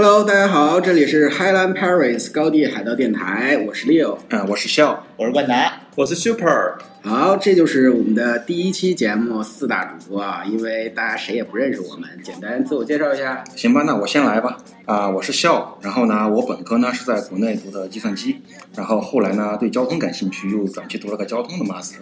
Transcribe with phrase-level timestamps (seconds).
[0.00, 4.16] Hello，大家好，这里是 Highland Paris 高地海盗电台，我是 Leo。
[4.28, 6.78] 嗯，我是笑，我是冠达，我是 Super。
[7.02, 13.42] 好，这就是我们的第一期节目四大主播啊，因为大家谁也不认识我们，简单自我介绍一下。
[13.56, 14.58] 行吧，那我先来吧。
[14.84, 18.36] 啊，我是笑，然后呢，我本科呢是在国内读的计算机，
[18.76, 21.96] 然后后来呢对交通感兴趣，又转去读了个交通的 master，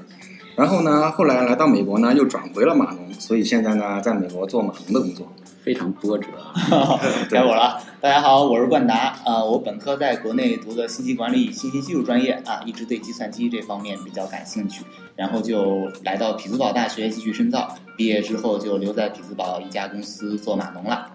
[0.55, 5.33] 然后呢后来来到美国呢又转回了码农，所以现在呢在美国做码农的工作。
[5.67, 6.29] 非常波折，
[7.29, 7.83] 该我了。
[8.01, 14.85] 大家好，我是冠达啊，我本科在国内读的信息管理与、信息技术专业啊，一直对计算机这方面比较感兴趣，
[15.17, 21.11] 然后就来到匹兹堡大学继续深造，毕业之后就留在匹兹堡一家公司做码农了。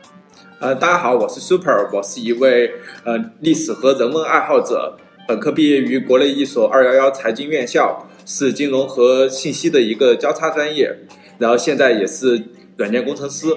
[0.59, 2.73] 呃，大家好，我是 Super，我是一位
[3.05, 4.97] 呃历史和人文爱好者，
[5.29, 10.93] 本科毕业于国内一所二幺幺财经院校，是金融和信息的一个交叉专业，
[11.37, 12.43] 然后现在也是
[12.75, 13.47] 软件工程师。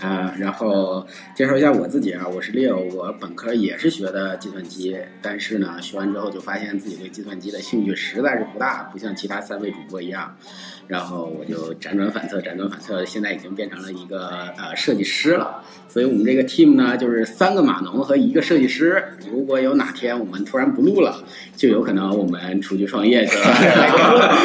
[0.00, 1.04] 啊，然后
[1.34, 10.36] 介绍一下我自己啊，我是 Leo，我本科也是学的计算机，但是呢，学完之后就发现自己对计算机的兴趣实在是不大，不像其他三位主播一样，
[10.86, 15.64] 然后我就辗转反侧，辗转反侧，现在已经变成了一个呃设计师了。
[15.88, 19.02] 所以我们这个 team 呢，就是三个码农和一个设计师。
[19.28, 21.24] 如果有哪天我们突然不录了，
[21.56, 24.38] 就有可能我们出去创业去了，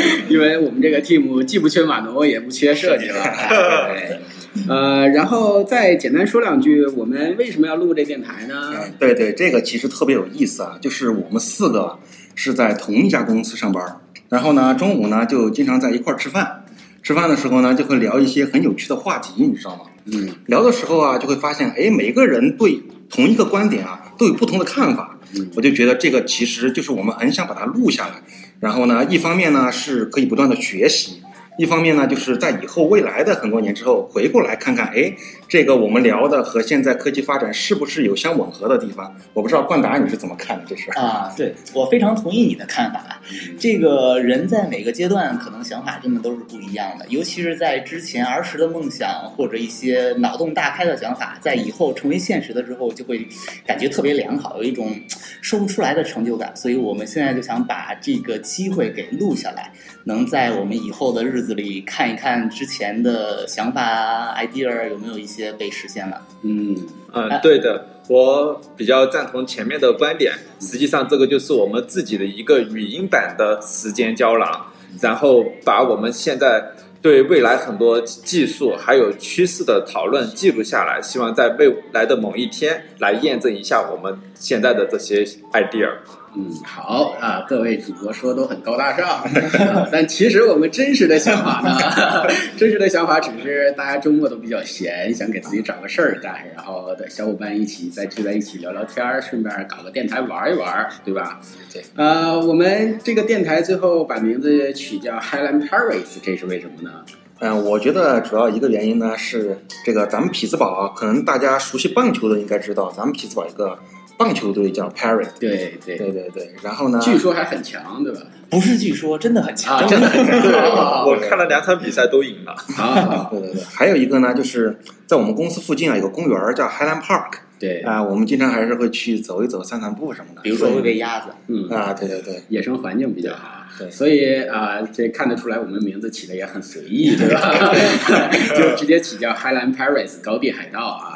[0.28, 3.24] 因为我们这个 team 既不缺码农，也不缺设计了。
[3.88, 4.20] 对。
[4.68, 8.72] 呃，然后再简单说两句，我们为什么要录这电台呢？
[8.98, 11.98] 对对，这个其实特别有意思啊，就是我们四个
[12.34, 16.64] 是在同一家公司上班，然后呢，中午呢就经常在一块儿吃饭，
[17.02, 19.82] 吃饭的时候呢就会聊一些很有趣的话题，你知道吗？
[20.06, 25.18] 嗯，聊的时候啊就会发现，哎，每个人对同一个观点啊都有不同的看法，
[25.56, 28.14] 我就觉得这个其实就是我们很想把它录下来，
[28.60, 31.20] 然后呢，一方面呢是可以不断的学习。
[31.56, 35.14] 一方面呢，就是在以后未来的很多年之后回过来看看，哎，
[35.54, 39.14] 这个我们聊的和现在科技发展是不是有相吻合的地方？
[39.32, 41.32] 我不知道冠达你是怎么看的这事啊？
[41.36, 43.22] 对我非常同意你的看法。
[43.56, 53.24] 这个人在每个阶段可能想法真的都是不一样的，尤其是在之前儿时的梦想或者一些脑洞大开的想法，在以后成为现实的时候，就会
[53.64, 54.92] 感觉特别良好，有一种
[55.40, 56.50] 说不出来的成就感。
[56.56, 59.70] 所以我们现在就想把这个机会给录下来，
[60.02, 61.44] 能在我们以后的日子。
[61.44, 66.20] 子里看一看之前的想法 idea 有没有一些被实现了？
[66.42, 66.76] 嗯
[67.12, 70.32] 嗯，对的，我比较赞同前面的观点。
[70.60, 74.66] 实际上，这个就是我们自己的一个语音版的时间胶囊，
[75.00, 85.90] 然后把我们现在对未来很多技术还有趋势的讨论记录下来，希望在未来的某一天来验证一下我们现在的这些 idea。
[86.36, 89.24] 嗯，好啊，各位主播说都很高大上，
[89.92, 92.26] 但其实我们真实的想法呢，
[92.58, 101.40] 真实的想法只是大家周末都比较闲，想给自己找个事儿干，然后的小伙伴一起再聚在一起聊聊天儿，顺便搞个电台玩一玩，对吧？
[101.72, 101.82] 对。
[101.94, 106.90] 呃，我们这个电台最后把名字取叫 Highland Paris，这是为什么呢？
[107.38, 113.78] 嗯，我觉得主要一个原因呢是这个咱们匹兹堡，可能大家熟悉棒球的应该知道，咱们匹兹堡一个。
[114.16, 116.98] 棒球队叫 Paris，对对对对对，然后呢？
[117.02, 118.20] 据说还很强，对吧？
[118.50, 120.40] 不是据说，真的很强，真的很强。
[121.06, 122.52] 我看了两场比赛都赢了。
[122.76, 127.38] 啊， 对对对，还有一个呢，就是在我们公司附近啊，有个公园叫 Highland Park。
[127.58, 130.42] 对啊，我们经常还是会去走一走、散散步什么的。
[130.42, 133.64] 比如说喂喂鸭子，嗯啊，对对对，野生环境比较好。
[133.78, 137.72] 对，所以啊，这看得出来，我们名字起的也很随意，对吧？
[138.56, 141.13] 就直接起叫 Highland Paris 高地海盗啊。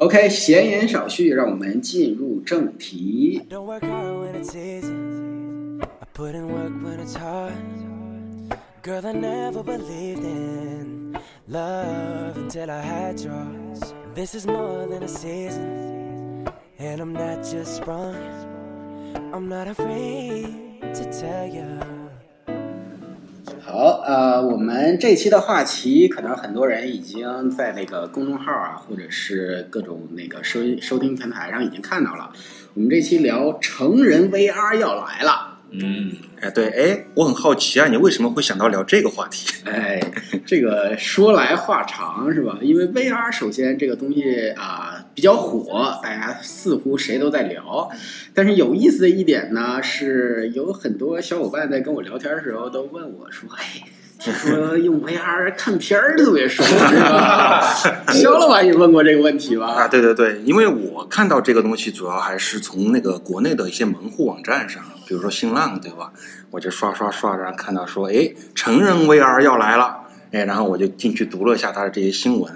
[0.00, 3.42] OK，闲言少叙，让我们进入正题。
[23.62, 32.30] 好，呃，我们这期的话题，可能很多人已经在那个公众号啊，或者是各种那个收收听平台上已经看到了。
[32.74, 35.58] 我们这期聊成人 VR 要来了。
[35.72, 39.62] 嗯，哎，对，哎，我很好奇啊，你为什么会想到聊这个话题？
[39.64, 40.00] 哎，
[40.44, 42.58] 这个说来话长是吧？
[42.60, 47.88] 因为 VR 首先这个东西啊比较火，大家似乎谁都在聊。
[48.34, 53.82] 但是有意思的一点呢，是有很多小伙伴在跟我聊天的时候都问我说：“哎，
[54.18, 57.60] 听说用 VR 看片儿特别爽，是吧？”
[58.14, 59.66] 肖老板也问过这个问题吧？
[59.66, 64.82] 啊，对对对，因为我看到这个东西主要还是从那个国内的一些门户网站上。
[65.06, 66.12] 比如说新浪对吧？
[66.52, 72.52] 我就刷刷刷，然后看到说，哎，成人 VR 要来了，哎，然后我就进去读了一下他的这些新闻，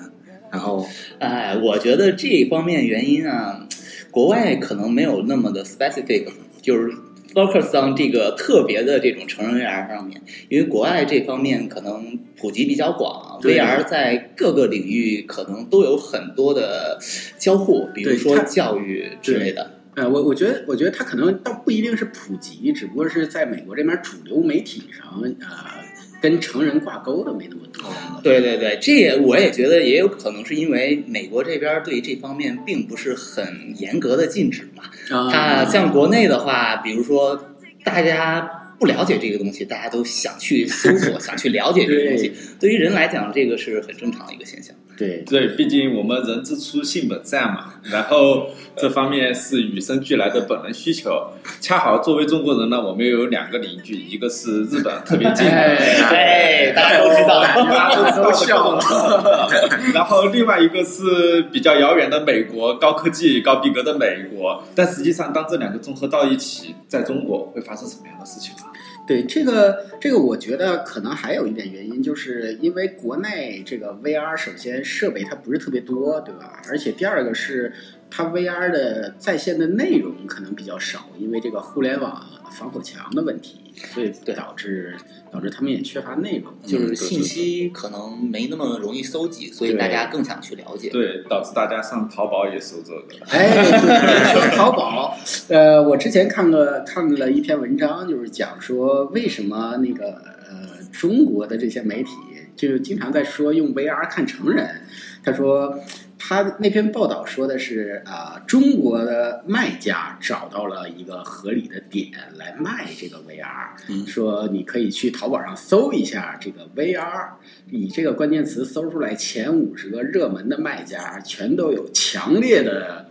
[0.54, 0.86] 然后，
[1.18, 3.66] 哎，我觉得这方面原因啊，
[4.12, 6.28] 国外可能没有那么的 specific，
[6.62, 6.92] 就是
[7.34, 17.00] focus on 这个特别的这种成人 VR 上面，因为国外这方面可能普及比较广，VR 在各个领域可能都有很多的
[17.36, 19.68] 交互，比如说教育之类的。
[19.96, 25.83] 呃，我我觉得，我觉得它可能倒不一定是普及，只不过是在美国这边主流媒体上，呃，
[26.24, 27.84] 跟成人挂钩的没那么多。
[28.22, 34.84] 对对对，这也我也觉得也有可能是因为美国这边对这方面并不是很严格的禁止嘛。
[35.14, 37.54] 啊，它像国内的话，比如说
[37.84, 38.40] 大家
[38.80, 42.32] 不了解这个东西，大家都想去搜索、 想去了解这个东西。
[42.58, 44.74] 对于人来讲，这个是很正常的一个现象。
[44.96, 48.46] 对对，毕竟我们人之初性本善嘛， 然后
[48.76, 51.32] 这方面是与生俱来的本能需求。
[51.60, 59.48] 恰好作为中国人呢，我们又有两个邻居，一个是日本，特别近， 哎，大家都知道，大家都笑了。
[59.92, 64.62] 然后另外一个是比较遥远的美国，高科技、高逼格的美国。
[64.74, 68.70] 但实际上，当这两个综合到一起，在中国会发生什么样的事情啊？
[69.06, 76.62] 对这个这个，我觉得可能还有一点原因，就是因为国内这个 VR 首先设备它不是特别多，对吧？
[76.68, 77.72] 而且第二个是
[78.16, 83.58] 它 VR 的在线的内容可能比较少，因为这个互联网防火墙的问题，
[83.92, 84.94] 所以导致
[85.32, 90.90] 导致他们也缺乏内容，就是信息可能没那么容易搜集，所以大家更想去了解。
[90.90, 93.26] 对，导致大家上淘宝也搜这个。
[93.30, 95.18] 哎，对，说淘宝，
[95.48, 100.12] 呃，我之前看过看了一篇文章，就是讲说为什么那个
[100.48, 102.10] 呃中国的这些媒体
[102.54, 104.82] 就经常在说用 VR 看成人。
[105.24, 105.80] 他说
[106.26, 113.44] 他那篇报道说的是啊、中国的卖家找到了一个合理的点来卖这个 VR，、
[113.90, 117.26] 嗯说你可以去淘宝上搜一下这个 VR，
[117.70, 123.04] 以这个关键词搜出来前五十个热门的卖家，全都有强烈的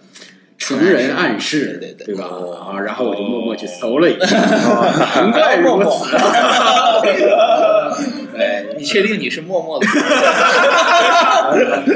[0.57, 2.25] 成人暗示，对对对吧？
[2.31, 4.39] 哦啊，然后我就默默去搜了一下，
[5.21, 6.17] 难怪如此。
[8.37, 9.85] 哎，你确定你是默默的？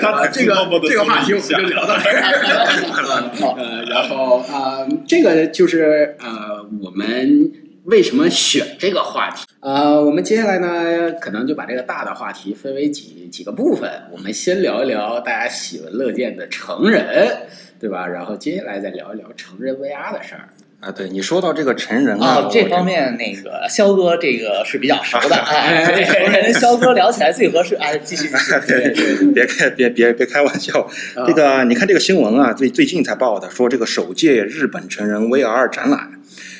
[0.01, 0.55] 他这个
[0.87, 2.21] 这个话题我们就聊到这儿。
[3.39, 3.57] 好，
[3.89, 7.51] 然后啊、呃这个就是呃，我们
[7.85, 9.45] 为什么选这个话题？
[9.61, 13.89] 呃，我们接下来呢，可能就把这个大的话题分为几几个部分。
[14.11, 17.37] 我们先聊一聊大家喜闻乐见的成人，
[17.79, 18.05] 对吧？
[18.07, 20.49] 然后接下来再聊一聊成人 VR 的事儿。
[20.79, 27.73] 啊，对你说到这个成人啊，哦，这方面那个肖哥这个是比较熟的， 哎，成人肖哥聊起来最合适。
[27.75, 28.29] 哎，继续
[29.33, 30.87] 别开别别别开玩笑，
[31.25, 36.11] 这个你看这个新闻啊，最最近才报的，说这个首届日本成人 VR 展览，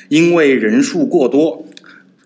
[0.08, 1.64] 因为人数过多，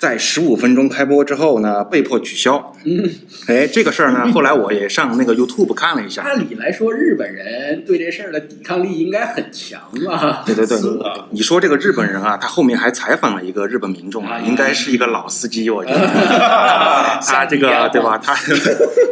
[0.03, 2.75] 在十五分钟开播之后呢，被迫取消。
[2.85, 3.09] 嗯，
[3.47, 6.23] 哎，这个事儿呢，后来我也上那个 YouTube 看了一下。
[6.23, 10.43] 按理来说，日本人对这事儿的抵抗力应该很强啊。
[10.45, 10.77] 对对对，
[11.31, 16.01] 你说这个日本人啊，他后面还采访了一个日本民众啊，应该是一个老司机，我觉得。
[17.25, 18.19] 他这个对吧？
[18.19, 18.35] 他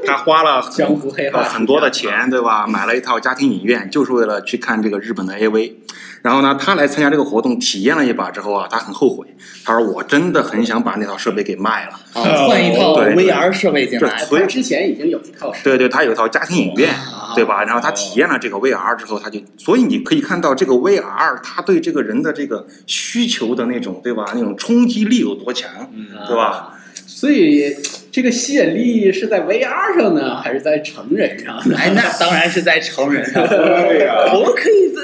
[0.04, 2.66] 他花了江湖黑话很多的钱，对吧？
[2.66, 5.74] 买了一套家庭影院，就是为了去看这个日本的 AV。
[6.22, 9.26] 然后呢，他来参加这个活动，体验了一把之后啊，他很后悔。
[9.64, 11.92] 他说：“我真的很想把那套设备给卖了。
[12.12, 17.64] 啊，换一套 VR 设备进来这，所以之前已经有一套设备对对，他有一套家庭影院，啊对吧？
[17.64, 24.24] 然后他体验了这个 VR 之后，他就，所以你可以看到这个 VR，他对这个人的这个需求的那种，对吧？
[24.34, 26.74] 那种冲击力有多强，嗯，对吧？
[27.06, 27.74] 所以
[28.10, 31.76] 这个吸引力是在 VR 上呢，还是在成人上呢？
[31.78, 33.44] 哎，那当然是在成人上。
[33.48, 35.00] 对呀我们可以在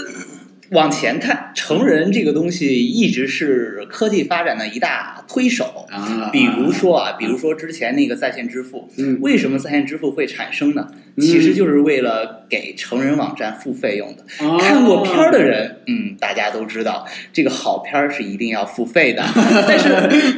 [0.70, 5.86] 往前看，成人这个东西一直是科技发展的一大推手。
[5.90, 10.88] 啊，比如说啊，比如说之前那个在线支付，嗯为什么在线支付会产生呢？
[10.90, 14.46] 嗯其实就是为了给成人网站付费用的。
[14.46, 19.24] 啊看过片儿的人，嗯，大家都知道，这个好片儿是一定要付费的。
[19.66, 19.88] 但是，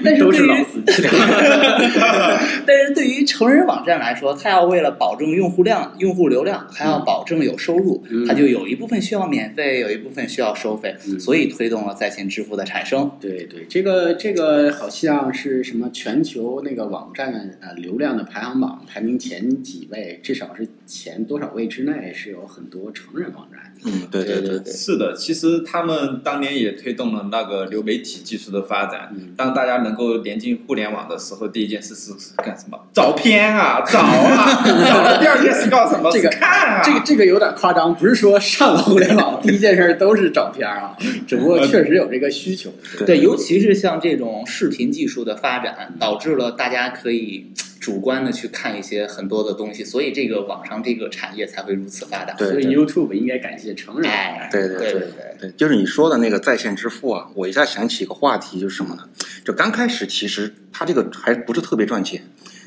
[0.04, 1.02] 但是都对于是老司机。
[2.68, 13.10] 但是对于成人网站来说，它要为了保证用户量、用户流量，还要保证有收入，嗯它就有一部分需要免费，有一部分需要收费，嗯所以推动了在线支付的产生。
[13.18, 23.67] 对对，这个这个好像是什么全球那个网站呃流量的排行榜排名前几位，至少是前多少位之内是有很多成人网站。
[23.85, 29.11] 嗯，对 对对，对是的，其实他们当年也推动了那个流媒体技术的发展。
[29.12, 32.78] 嗯当大家能够连进互联网的时候，第一件事是是干什么？
[32.92, 36.11] 找片啊， 找啊，找了第二件事干什么？
[36.11, 42.73] 这个看啊，这个这个有点夸张，不是说上了互联网第一件事都是找片啊， 只不过确实有这个需求。
[43.06, 47.47] 对，尤其是像这种视频技术的发展，导致了大家可以
[47.88, 52.35] 主观的去看一些很多的东西，所以这个网上这个产业才会如此发达。
[52.35, 54.11] 对所以 YouTube 应该感谢成人。
[54.11, 55.09] 哎，对对对对
[55.40, 59.09] 对，就是你说的那个在线支付啊，我一下想起一个话题，就是什么呢？
[59.42, 62.23] 就刚开始其实它这个还不是特别赚钱，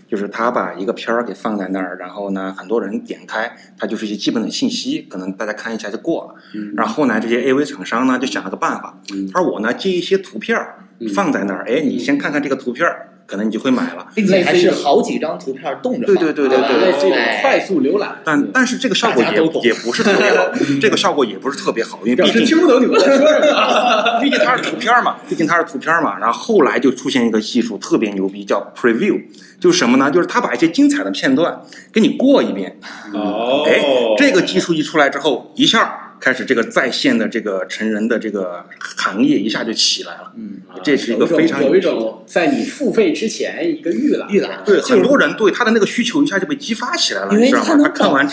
[0.10, 6.36] 就是他把一个片儿给放在那儿，然后呢，很多人点开，它就是一些基本的信息，可能大家看一下就过了。
[6.56, 14.06] 嗯然后呢，这些 AV 厂商呢就想了个办法，嗯他说我呢接一些图片儿嗯放在那儿，哎，你先看看这个图片儿，可能你就会买了。
[14.14, 19.32] 并且还是类似于好几张图片动着对对对对对快速浏览，但但是这个效果也
[19.64, 20.50] 也不是特别好，
[20.82, 24.20] 这个效果也不是特别好，因为表毕竟听不懂你们在说什么。
[24.20, 26.20] 毕竟它是图片嘛，毕竟它是图片嘛。
[26.20, 29.20] 然后后来就出现一个技术特别牛逼，叫 preview，
[29.60, 30.12] 就是什么呢？
[30.12, 31.62] 就是它把一些精彩的片段
[31.94, 32.78] 给你过一遍。
[33.14, 33.80] 哦哎，
[34.18, 38.64] 这个技术一出来之后，一下开始这个在线的这个成人的这个
[38.96, 40.32] 行业一下就起来了。
[40.38, 47.84] 嗯，这是一个非常有一种在你付费之前一个预览，预览对很多人对他的那个需求一下就被激发起来了，因为你知道吗？
[47.84, 48.30] 他看完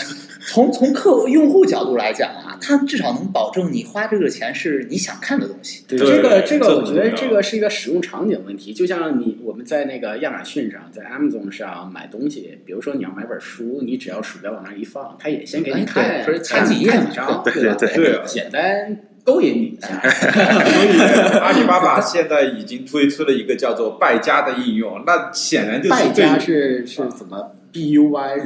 [0.47, 5.83] 从从客用户角度来讲啊，它至少能保证你花这个钱是你想看的东西。
[5.87, 8.73] 对对这个这个，我觉得这个是一个使用场景问题。
[8.73, 17.75] 就像你我们在那个亚马逊上，在 Amazon 上买东西，比如说你要买本书，你只要鼠标往那儿一放，它也先给你哎看看几页几张，对吧？
[17.79, 19.99] 对哎对简单勾引你一下。
[20.09, 28.39] 所以阿里巴巴现在已经推出了一个叫做“败家”的应用，那显然就是败家是是怎么 B U Y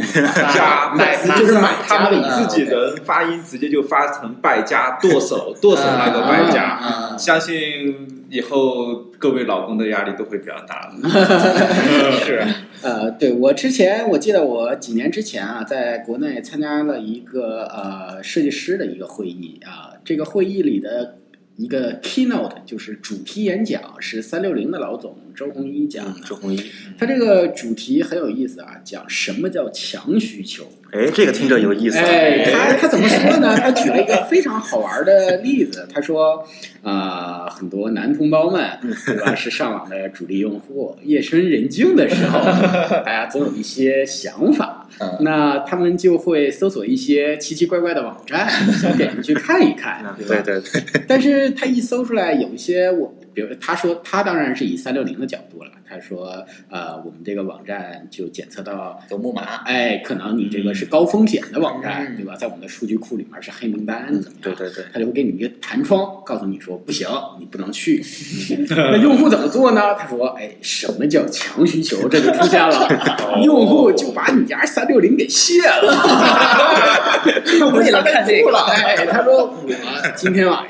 [0.54, 2.24] 家买就是买他们。
[2.24, 6.64] 自己人发音直接就发成败家，剁手，剁手那个败家。
[6.64, 10.92] 啊，相信以后各位老公的压力都会比较大。
[12.26, 12.44] 是
[12.82, 21.16] 呃，对我之前我记得我几年之前啊，在国内参加了一个呃设计师的一个会议啊，这个会议里的
[21.56, 26.28] 一个 keynote 就是主题演讲是三六零的老总周鸿祎讲嗯，的。
[26.28, 26.64] 周鸿祎，
[26.98, 30.64] 他这个主题很有意思啊，讲什么叫强需求。
[30.92, 32.04] 哎，这个听着有意思啊。
[32.06, 33.56] 哎，他他怎么说呢？
[33.58, 36.46] 他举了一个非常好玩的例子，他说，
[36.84, 38.70] 啊、很多男同胞们，
[39.08, 42.40] 对吧，是上网的主力用户，夜深人静的时候，
[43.04, 50.44] 大家总有一些想法，嗯那他们就会搜索一些奇奇怪怪的网站，想点进去看一看，对吧？
[50.46, 62.36] 对对对，但是他一搜出来，有一些我，比如他说，他当然是以三六零的角度了，他说，呃，我们这个网站就检测到有木马，哎，可能你这个是高风险的网站，嗯对吧？
[62.36, 64.56] 在我们的数据库里面是黑名单，怎么样？
[64.56, 67.08] 对对对，他就会给你一个弹窗，告诉你说不行，
[67.40, 68.04] 你不能去。
[68.70, 69.96] 那用户怎么做呢？
[69.96, 72.08] 他说：“哎，什么叫强需求？
[72.10, 72.88] 这就出现了，
[73.44, 75.94] 用户就把你家三六零给卸了。
[77.74, 80.68] 为了看这个了，哎，他说我今天晚上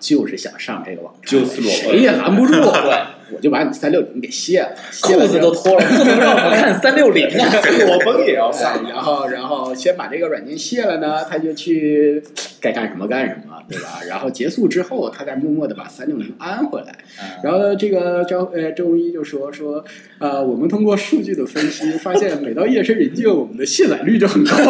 [0.00, 3.02] 就是想上这个网站，就是裸奔谁也拦不住， 对，
[3.34, 7.50] 我就把你三六零给卸了，卸了 裤子都脱了，不能让我们看三六零啊！
[7.86, 12.22] 裸奔也要哎上，然后，然后先把这个软件卸了呢，他就去
[12.60, 14.00] 该干什么干什么，对吧？
[14.08, 16.94] 然后结束之后，他再默默的把三六零安回来。
[17.42, 19.84] 然后这个张呃周鸿祎就说说，
[20.20, 24.54] 呃，我们通过数据的分析，发现每到夜深人静，我们的卸载率就很高。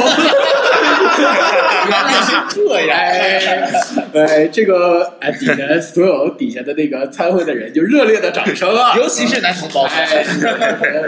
[1.88, 8.96] 原来是这样，哎，哎，这个哎，底下所有底下的那个参会的人就热烈的掌声啊！
[8.96, 9.82] 尤其是男同胞。
[9.84, 10.24] 哎，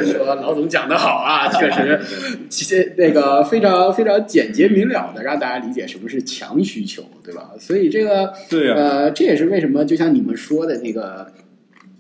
[0.04, 2.00] 说老总讲的好啊，确实，
[2.48, 7.50] 其实那个非常非常简洁明了的让大家理解什么是强需求，对吧？
[7.58, 11.26] 所以这个对啊呃，这也是为什么就像你们说的那个。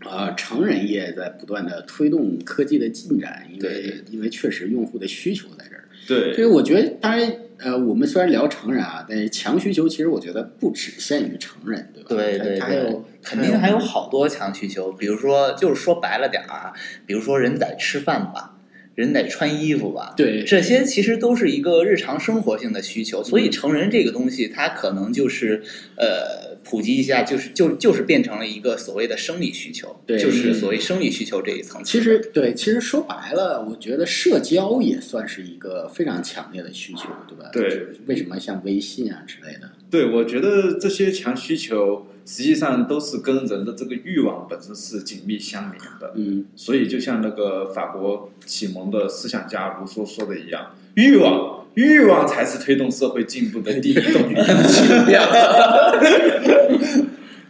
[0.08, 5.84] 呃，成人业在不断的推动科技的进展，因为因为确实用户的需求在这儿。
[6.06, 12.08] 对所以我觉得，当然，呃，我们虽然聊成人啊，但是强需求其实我觉得不只限于成人，对吧？
[12.08, 16.72] 对对对还有，肯定还有好多强需求，比如说，就是说白了点儿啊，
[17.06, 18.54] 比如说人在吃饭吧，
[18.98, 25.62] 人得穿衣服吧，对这些其实都是一个日常生活性的需求，所以成人这个东西，它可能就是
[25.96, 31.80] 呃普及一下，就是就就是变成了一个所谓的生理需求，对就是所谓生理需求这一层。
[31.84, 37.50] 其实对，其实说白了，我觉得社交也算是一个非常强烈的需求，对吧？
[37.52, 39.70] 对为什么像微信啊之类的？
[39.88, 46.12] 对，我觉得这些强需求实际上都是跟人的这个欲望本身是紧密相连的。
[46.14, 54.34] 嗯，所以，就像那个法国启蒙的思想家卢梭说的一样，欲望，欲望才是推动社会进步的第一动力。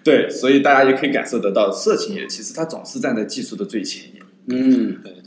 [0.05, 4.23] 对，所以大家也可以感受得到，色情业其实它总是站在技术的最前沿。
[4.47, 5.23] 嗯，对对。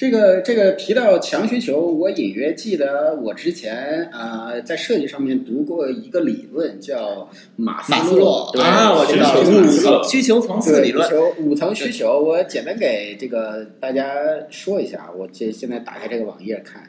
[0.00, 11.06] 这个这个提到强需求，我隐约记得我之前呃在设计上面读过一个理论，叫马斯洛对啊，我知道需求层需求层次理论。
[11.06, 14.10] 求五层需求，我简单给这个大家
[14.48, 15.10] 说一下。
[15.18, 16.82] 我这现在打开这个网页看，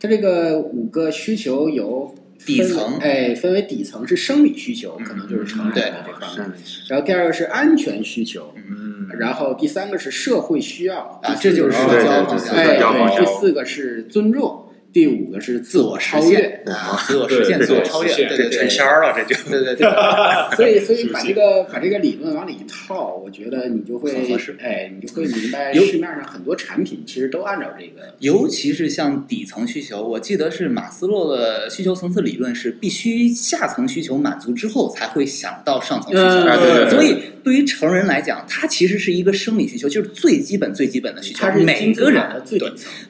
[0.00, 6.52] 它这个五个需求有分底层哎，分为底层是生理需求，可能就是成人的这方面。
[6.88, 16.40] 然后第二个是安全需求，嗯，然后第三个是社会需要啊这就是社交对对对哎，第四个是尊重，第五个是自我超实现。
[16.40, 16.72] 越。
[16.72, 19.50] 啊，自我实现、自我超越，对对对，成仙儿了，这就。
[19.50, 19.86] 对对对，
[20.56, 24.10] 所以，所以把这个把这个理论往里一套，我觉得你就会
[24.58, 28.14] 哎，你就会明白市面上很多产品其实都按照这个。
[28.20, 36.88] 尤其是像底层需求，我记得是马斯洛的需求层次理论是必须下层需求满足之后才会想到上层需求。
[36.88, 41.52] 所以对于成人来讲，它其实是一个生理需求，就是最基本最基本的需求它。
[41.56, 42.58] 是每个人的最。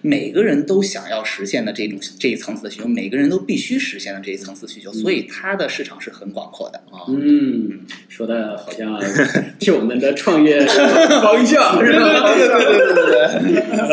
[0.02, 7.08] 每个人都想要实现的这种这一层次的需求，每个人都必须实现的这一层次需求，所以它的市场是很广阔的啊。
[7.08, 9.00] 嗯，说的好像
[9.58, 12.34] 替我们的创业方向 是吧？
[12.34, 13.08] 对对对对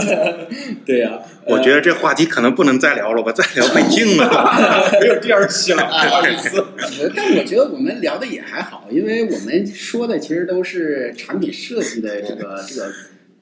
[0.04, 0.48] 对，
[0.86, 4.28] 对呀、我觉得这话题可能不能再聊了吧，再聊被禁了。
[5.02, 6.58] 没有第二期了， 啊不好意思。
[7.04, 12.92] 呃但我觉得我们聊的也还好，因为我们说的其实都是产品设计的这个这个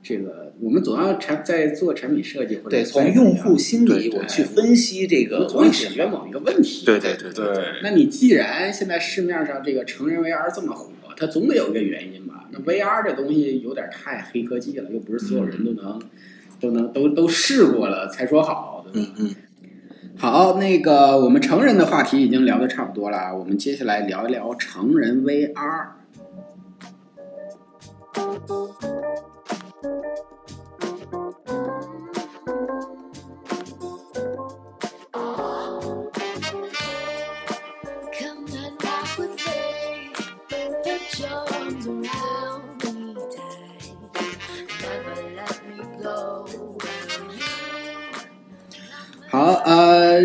[0.04, 5.90] 这个，我们总要产在做产品设计或者对，从用户心理我去分析这个我总要为什么。
[5.90, 6.86] 解决某一个问题。
[6.86, 12.46] 对对对对，对，那你既然现在市面上这个成人 VR 这么火，它总得有一个原因吧？
[12.52, 16.02] 那 VR 这东西有点太黑科技了，又不是所有人都能、
[16.62, 19.10] 都能都都试过了才说好，对吧？
[19.18, 19.36] 嗯嗯，
[20.18, 25.88] 好，那个我们成人的话题已经聊的差不多了，我们接下来聊一聊成人 VR。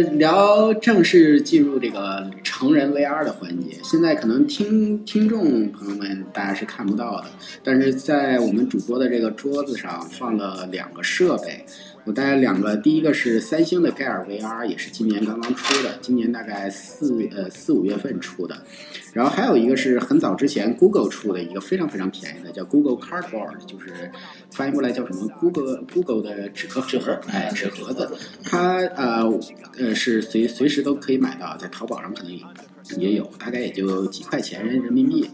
[0.02, 3.78] 聊正式进入这个成人 VR 的环节。
[3.82, 7.26] 现在可能听听众朋友们大家是看不到的，
[7.62, 11.64] 但是在我们主播的这个桌子上放了两个设备。
[12.06, 18.56] 我带了两个，第一个是三星的盖尔 VR，也是今年刚刚出的，今年大概四呃四五月份出的。
[19.12, 24.08] 然后还有一个是很早之前 Google 出的一个非常非常便宜的，叫 Google Cardboard，就是
[24.52, 28.08] 翻译过来叫什么 Google Google 的纸壳纸盒哎，纸盒子。
[28.44, 29.24] 它呃
[29.76, 32.40] 呃是随随时都可以买到，在淘宝上可能也
[32.98, 35.28] 也有，大概也就几块钱人民币。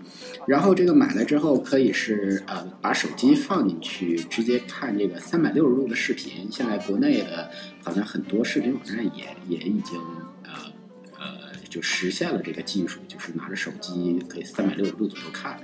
[0.46, 6.48] 然后这个买了之后，可以是呃把手机放进去，直接看这个三百六十度的视频。
[6.50, 7.50] 现在国内的
[7.82, 10.00] 好像很多视频网站也也已经
[10.42, 10.50] 呃
[11.18, 11.26] 呃
[11.68, 15.56] 就实现了这个技术，就是拿着手机可以三百六十度左右看。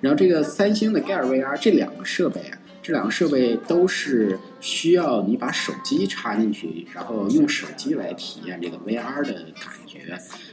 [0.00, 10.00] 然后这个三星的 Gear VR 这两个设备啊，这两个设备都是需要你把手机插进去，然后用手机来体验这个 VR 的感觉。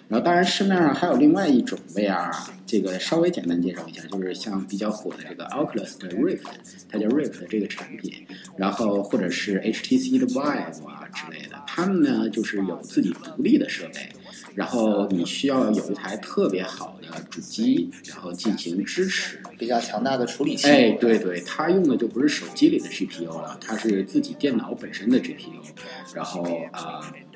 [0.07, 2.31] 然后当然市面上还有另外一种 VR，
[2.75, 6.41] 这个稍微简单介绍一下，就是像比较火的这个 Oculus 的 Rift，
[6.89, 8.13] 它叫 Rift 这个产品，
[8.57, 14.09] 然后或者是 HTC 的 Vive 啊之类的，他们呢就是有自己独立的设备。
[14.53, 19.41] 然后你需要有一台特别好的主机，然后进行支持。
[19.57, 20.67] 比较强大的处理器。
[20.67, 25.61] 哎，对对，它用的就不是手机里的 GPU 了，它是自己电脑本身的 GPU。
[26.13, 27.34] 然后啊、呃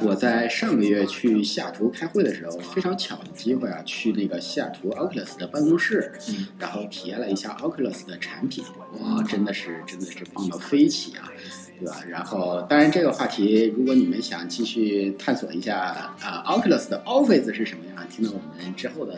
[0.00, 8.64] 我在上个月去西雅图开会的时候，非常巧的机会啊，去那个西雅图 Oculus 的办公室，嗯然后体验了一下 Oculus 的产品，
[9.00, 11.30] 哇，真的是真的是棒到飞起啊！
[11.80, 11.96] 对吧？
[12.08, 15.78] 然后，当然这个话题，如果你们想继续探索一下
[16.22, 19.14] 啊、Oculus 的 Office 是什么样，听到我们之后的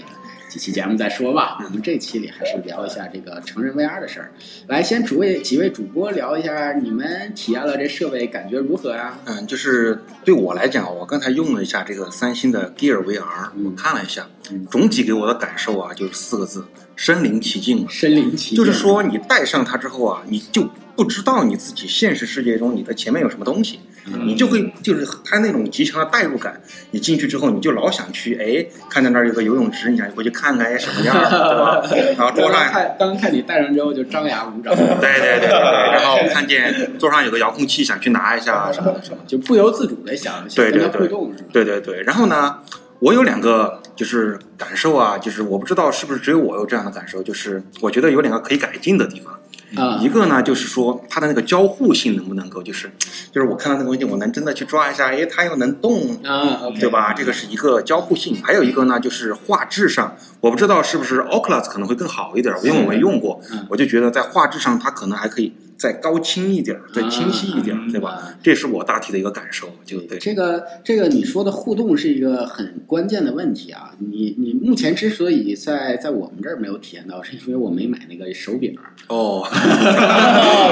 [0.48, 1.58] 几期节目再说吧。
[1.64, 4.32] 我们这期里还是聊一下这个成人 VR 的事儿。
[4.68, 17.88] 来，先主位几位主播聊一下，你们体验了这设备感觉如何呀、嗯，就是对我来讲，我刚才用了一下这个三星的 Gear VR，嗯我看了一下嗯，总体给我的感受啊，就是四个字：身临其境。
[17.88, 26.60] 身临其境，就是说，你戴上它之后啊，你就不知道你自己现实世界中你的前面有什么东西，嗯你就会就是它那种极强的代入感。
[26.90, 32.14] 你进去之后，你就老想去，哎，看到那儿有个游泳池，你想过去看看，哎，什么样儿， 对吧？
[32.18, 39.18] 然后桌上刚看刚看你戴上之后就张牙舞爪，对对对对对，然后看见桌上有个遥控器，想去拿一下什么的什么。
[39.26, 41.48] 就不由自主的想想跟它对对对互动是吧？
[41.52, 42.58] 对对对，然后呢，
[42.98, 49.38] 我有两个就是感受啊，就是我不知道是不是只有我有这样的感受，就是我觉得有两个可以改进的地方。
[49.76, 52.90] 啊一个呢就是说它的那个交互性能不能够，就是
[53.30, 57.12] 就是我看到那个东西，我能真的去抓一下，哎，它又能动，啊对吧？
[57.12, 68.10] 这个是一个交互性，还有一个呢，就是画质上，我不知道是不是 Oculus 可能会更好一点，因为我没用过嗯，我就觉得在画质上它可能还可以再高清一点，再清晰一点，对吧？
[68.10, 70.16] 啊这是我大体的一个感受，就对。
[70.18, 73.90] 这个这个你说的互动是一个很关键的问题啊！
[73.98, 78.76] 你你目前之所以在在我们这儿没有体验到，是因为我没买那个手柄
[79.08, 79.44] 哦，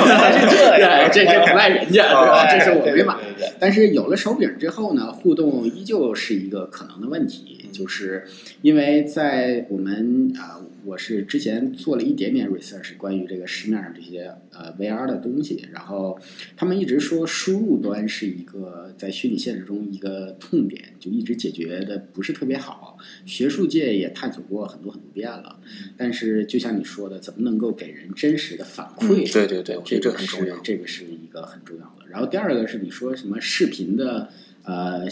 [0.06, 2.46] 原来是这样，这这不赖人家，对吧？
[2.50, 3.16] 这是我没买。
[3.58, 8.24] 但是有了手柄之后呢，互动依旧是一个可能的问题，就是
[8.62, 16.18] 因为在我们啊、我是之前做了一点点 research 关于这个市面上这些呃 VR 的东西，然后
[16.56, 22.96] 他们一直说输入端是一个在虚拟现实中一个痛点，就一直解决的不是特别好。
[23.26, 25.58] 学术界也探索过很多很多遍了，
[25.96, 29.26] 但是就像你说的，怎么能够给人真实的反馈？
[29.26, 32.08] 嗯对对对我觉得这这个很重要是这个是一个很重要的。
[32.10, 34.28] 然后第二个是你说什么视频的
[34.64, 35.08] 呃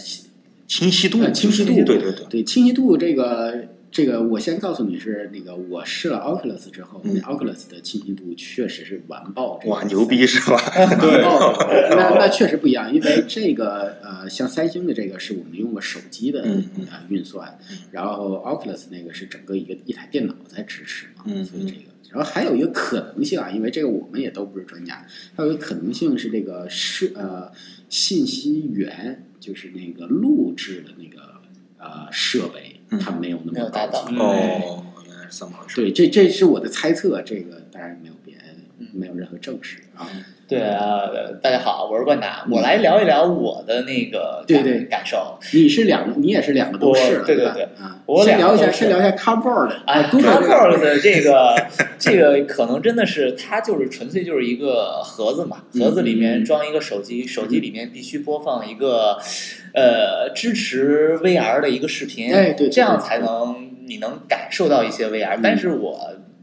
[0.67, 2.25] 清晰度，呃清晰度，对对对。
[2.29, 10.61] 对清晰度这个这个，我先告诉你是那个我试了 Oculus 之后，嗯那 Oculus 的清晰度确实是完爆这个哇，牛逼是吧？
[10.77, 17.57] 完爆这个 那那确实不一样，因为这个呃，像三星的这个是我们用过手机的呃运算，
[17.91, 21.81] 然后 Oculus 那个是整个一个一台电脑在支持嘛，嗯所以这个。
[22.11, 27.51] 然后还有一个可能性啊，因为这个我们也都不是专家，还有一个可能性是这个是呃
[27.87, 31.21] 信息源，就是那个录制的那个
[31.77, 35.75] 呃设备，嗯它没有那么没有达到高级哦，原来是这么回事。
[35.75, 38.35] 对，这这是我的猜测，这个当然没有别
[38.79, 38.87] 嗯。
[38.93, 40.07] 没有任何证实啊。
[40.49, 41.01] 对啊，
[41.43, 44.63] 大家好，我是冠达，我来聊一聊我的那个感对。
[44.63, 45.37] 对感受。
[45.53, 47.21] 你是两个，你也是两个都试了，吧？
[47.21, 47.63] 我对对对。
[47.79, 51.55] 啊，我先聊一下，先聊一下 Cardboard 哎 Cardboard 的 这个
[51.99, 59.19] 这个可能真的是它就是纯粹就是一个盒子嘛，嗯盒子里面装一个手机，手机里面必须播放一个
[59.75, 65.41] 呃支持 VR 的一个视频，哎对对这样才能你能感受到一些 VR，、嗯。
[65.43, 65.99] 但是我。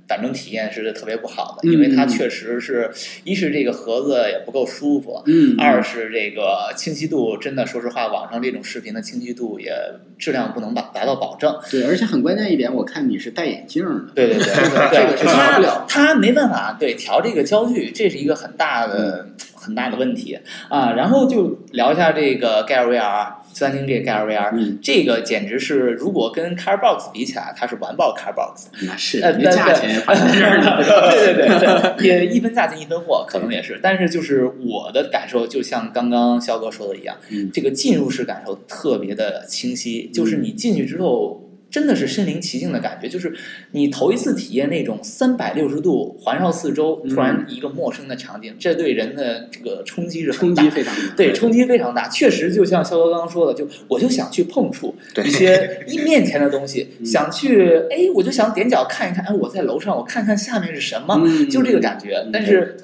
[0.09, 2.91] 反正体验是特别不好的，嗯因为它嗯确实是
[3.25, 9.73] 一是这个盒子也不够舒服，嗯，二是这个清晰度，真的说实话，网上这种视频的清晰度也
[10.19, 11.59] 质量不能达达到保证。
[11.71, 20.39] 对，而且很关键一点，我看你是戴眼镜的，对对对，这个是调不了他他没办法对调这个焦距，这是一个很大的、很大的问题
[20.69, 20.93] 啊。
[20.93, 28.67] 然后就聊一下这个 Gear VR，三星这个 Gear VR，、嗯，这个简直是如果跟 Carbox 比起来，它是完爆 Carbox。
[28.87, 33.81] 那是价钱反正是对对对对，也一分价钱一分货，可能也是。
[33.83, 41.43] 但是就是我的感受，就像刚刚肖哥说的一样，嗯这个进入式感受特别的清晰，就是你进去之后。
[41.69, 43.35] 真的是身临其境的感觉，就是
[43.73, 47.11] 你头一次体验那种三百六十度环绕四周，嗯。
[47.11, 57.05] 突然一个陌生的场景，这对人的这个冲击是很冲大击非常大，对，冲击非常大，确实就像肖哥刚刚说的，就我就想去碰触一些 一面前的东西，嗯。
[57.05, 61.51] 想去，哎，我就想踮脚看一看，哎，我在楼上，我看看下面是什么，嗯。
[61.51, 62.27] 就这个感觉。
[62.33, 62.77] 但是，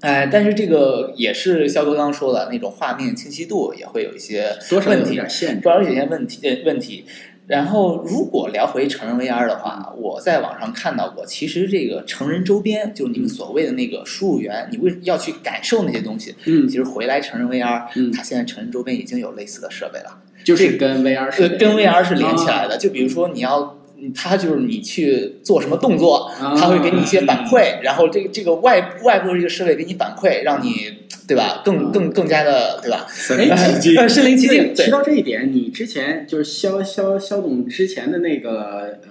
[0.00, 5.60] 哎，但是这个也是肖哥刚刚说的那种画面清晰度也会有一些多少有问题，点限制。
[5.60, 5.68] 主。
[5.68, 7.04] 要是有些问题呃问题。
[7.50, 16.68] 然后，如果聊回成人 VR 的话，我在网上看到过，其实这个成人周边，就是你们所谓的那个输入源，你为要去感受那些东西，嗯。
[16.68, 18.12] 其，实回来成人 VR，、嗯。
[18.12, 22.68] 它现在成人周边已经有类似的设备了，就是跟 VR 是呃，跟 VR 是连起来啊。
[22.68, 22.78] 的。
[22.78, 23.76] 就比如说你要，
[24.14, 30.86] 它就是你去做什么动作，啊它会给你一些反馈，然后这个这个外外部这个设备给你反馈，让你
[31.30, 33.06] 对吧，更更更加的对吧，
[33.38, 33.48] 哎
[33.96, 34.74] 呃身临其境。
[34.74, 39.10] 对提，到这一点，你之前就是肖肖肖总之前的那个呃，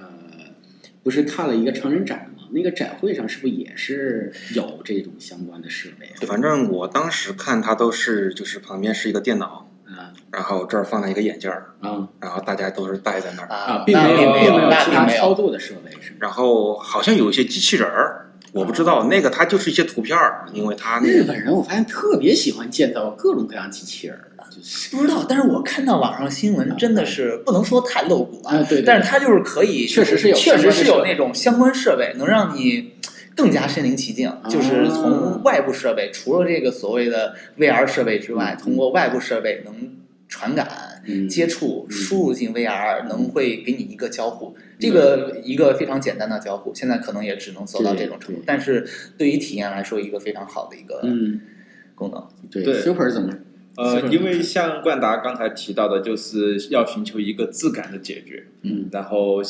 [1.02, 2.44] 不是看了一个成人展吗？
[2.52, 6.20] 那个展会上是不是也是有这种相关的设备啊？
[6.28, 15.06] 反正我当时看它都是，就是旁边是一个电脑，啊然后这儿放了一个眼镜儿，嗯然后大家都是戴在那儿，啊，并没有并没有其他。
[15.08, 16.18] 操作的设备是吗？
[16.20, 32.94] 然后好像有一些机器人儿，我不知道那个它就是一些图片儿，因为它日本人我发现特别喜欢建造各种各样机器人儿，就是不知道，但是我看到网上新闻真的是不能说太露骨啊，对，对但是它就是可以，确实是有确实是有那种相关设备，能让你
[33.36, 34.28] 更加身临其境。
[34.28, 39.74] 啊就是从外部设备，除了这个所谓的 VR 设备之外，嗯通过外部设备能
[40.30, 41.92] 传感、嗯接触、嗯。
[41.92, 44.56] 输入进 VR，能会给你一个交互。
[44.80, 48.88] 这个一个非常简单的交互，现在可能也只能做到这种程度但是
[49.18, 51.42] 对于体验来说，一个非常好的一个嗯，
[51.96, 52.26] 功能。
[52.50, 53.34] 对对，Super 怎么？
[53.76, 58.88] 呃，因为像冠达刚才提到的，就是要寻求一个质感的解决，嗯。
[58.92, 59.42] 然后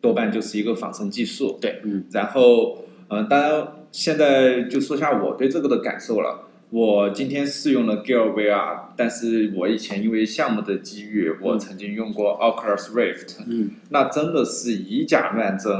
[0.00, 1.80] 多半就是一个仿生技术，对。
[1.84, 2.04] 嗯。
[2.12, 6.45] 然后呃，当然现在就说下我对这个的感受了。
[6.70, 15.72] 我今天试用了 Gear VR，但是我以前因为项目的机遇，我曾经用过 Oculus Rift，嗯，那真的是以假乱真，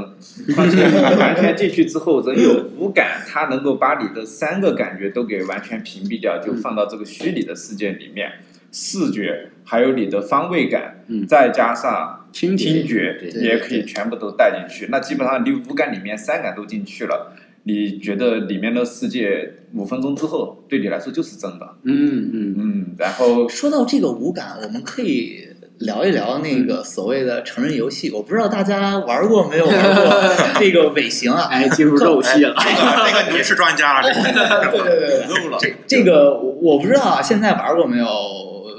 [0.54, 8.30] 况且你完全进去之后，人有五感，它能够把你的三个感觉都给完全屏蔽掉，就放到这个虚拟的世界里面，
[8.70, 11.26] 视觉还有你的方位感，嗯。
[11.26, 13.30] 再加上听觉听觉对。
[13.30, 14.86] 也可以全部都带进去。
[14.88, 17.35] 那基本上你五感里面三感都进去了，
[17.68, 21.66] 你觉得里面的世界五分钟之后对你来说就是真的。
[21.82, 25.48] 嗯嗯嗯，然后说到这个无感，我们可以
[25.80, 28.10] 聊一聊那个所谓的成人游戏。
[28.12, 30.04] 我不知道大家玩过没有玩过
[30.60, 31.48] 这个尾行啊？
[31.50, 32.54] 哎，进入肉戏了。
[32.56, 35.58] 这个这个你是专家了，这个对对对 肉了。
[35.60, 38.06] 这这个我我不知道啊，现在玩过没有？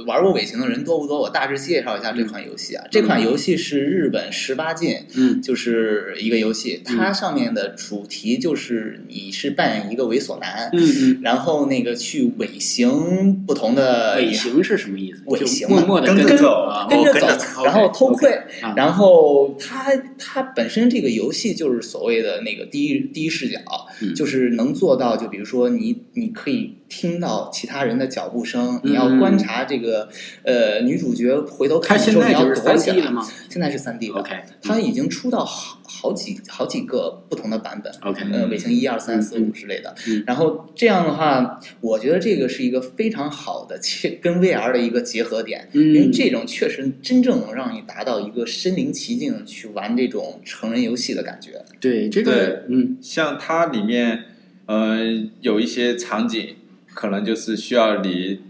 [0.08, 1.20] 玩过尾行的人多不多？
[1.20, 2.84] 我大致介绍一下这款游戏啊。
[2.90, 5.42] 这款游戏是日本十八禁，嗯。
[5.42, 15.20] 就是一个游戏，它上面的主题就是你是扮演一个猥琐男，嗯嗯，然后那个去尾行不同的尾行是什么意思？
[15.26, 18.74] 就尾行默默的跟着跟着走，然后偷窥，啊。
[18.76, 23.60] 然后它它本身这个游戏就是所谓的那个第一第一视角，
[24.02, 24.14] 嗯。
[24.16, 30.08] 就是能做到，就比如说你你可以听到其他人的脚步声，嗯你要观察这个
[30.44, 33.12] 呃女主角回头看的时候，你要在是三躲起 D 来
[33.50, 34.36] 现在是三 D 的？OK。
[34.62, 37.92] 它已经出到好好几好几个不同的版本。
[38.02, 51.64] OK，呃，卫星一二三四嗯五之类的嗯，然后这样的话，我觉得这个是一个非常好的切跟 VR 的一个结合点，因为嗯这种确实真正能让你达到一个身临其境去玩这种成人游戏的感觉。
[51.80, 54.26] 对这个嗯像它里面，
[54.66, 54.98] 呃，
[55.42, 56.56] 有一些场景
[56.94, 58.42] 可能就是需要你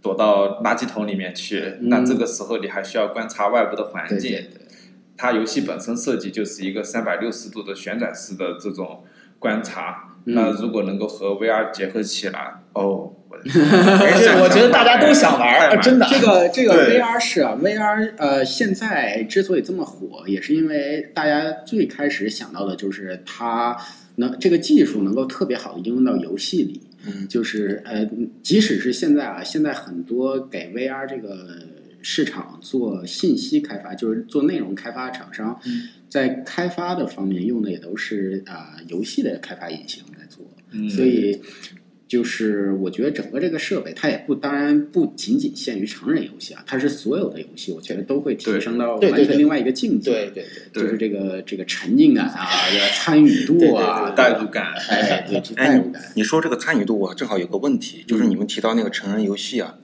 [0.00, 4.30] 躲到垃圾桶里面去，嗯那这个时候你还需要观察外部的环境。
[4.30, 4.67] 对对对，
[5.18, 9.04] 它游戏本身设计就是一个三百六十度的旋转式的这种
[9.38, 10.04] 观察。
[10.24, 16.06] 嗯那如果能够和 VR 结合起来，哦，我的 这我觉得大家都想玩儿，真的。
[16.10, 23.74] 这个 这个 VR 是啊，VR 呃，现在之所以这么火，也是因为大家最开始想到的就是它
[24.16, 26.82] 能这个技术能够特别好的应用到游戏里。
[27.06, 28.06] 嗯就是呃，
[28.42, 31.46] 即使是现在啊，现在很多给 VR 这个
[32.02, 40.44] 市场做信息开发，就是做内容开发厂商，嗯在开发的方面用的也都是啊、游戏的开发引擎在做。
[40.70, 41.40] 嗯所以
[42.06, 50.10] 就是我觉得整个这个设备，它也不当然不仅仅限于成人游戏啊，它是所有的游戏，我觉得都会提升到完全另外一个境界。
[50.10, 54.72] 对对对，就是这个这个沉浸感啊，这个参与度啊，代入感。
[54.88, 56.02] 哎，代入感。
[56.14, 59.74] 你说这个参与度啊，正好有个问题，就是你们提到那个成人游戏啊，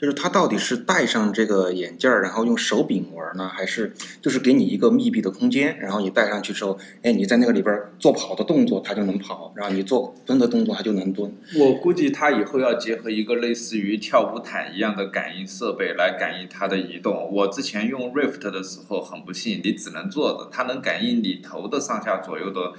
[0.00, 11.30] 就是它到底是戴上这个眼镜儿，然后用手柄玩呢，还是就是给你一个密闭的空间，然后你戴上去之后，哎，你在那个里边儿做跑的动作，它就能跑，然后你做蹲的动作，它就能蹲。
[11.58, 17.30] 我估计它以后要结合一个类似于跳舞毯一样的感应设备来感应它的移动。
[17.30, 22.72] 我之前用 Rift 的时候很不幸，你只能坐着，它能感应你头的上下左右的，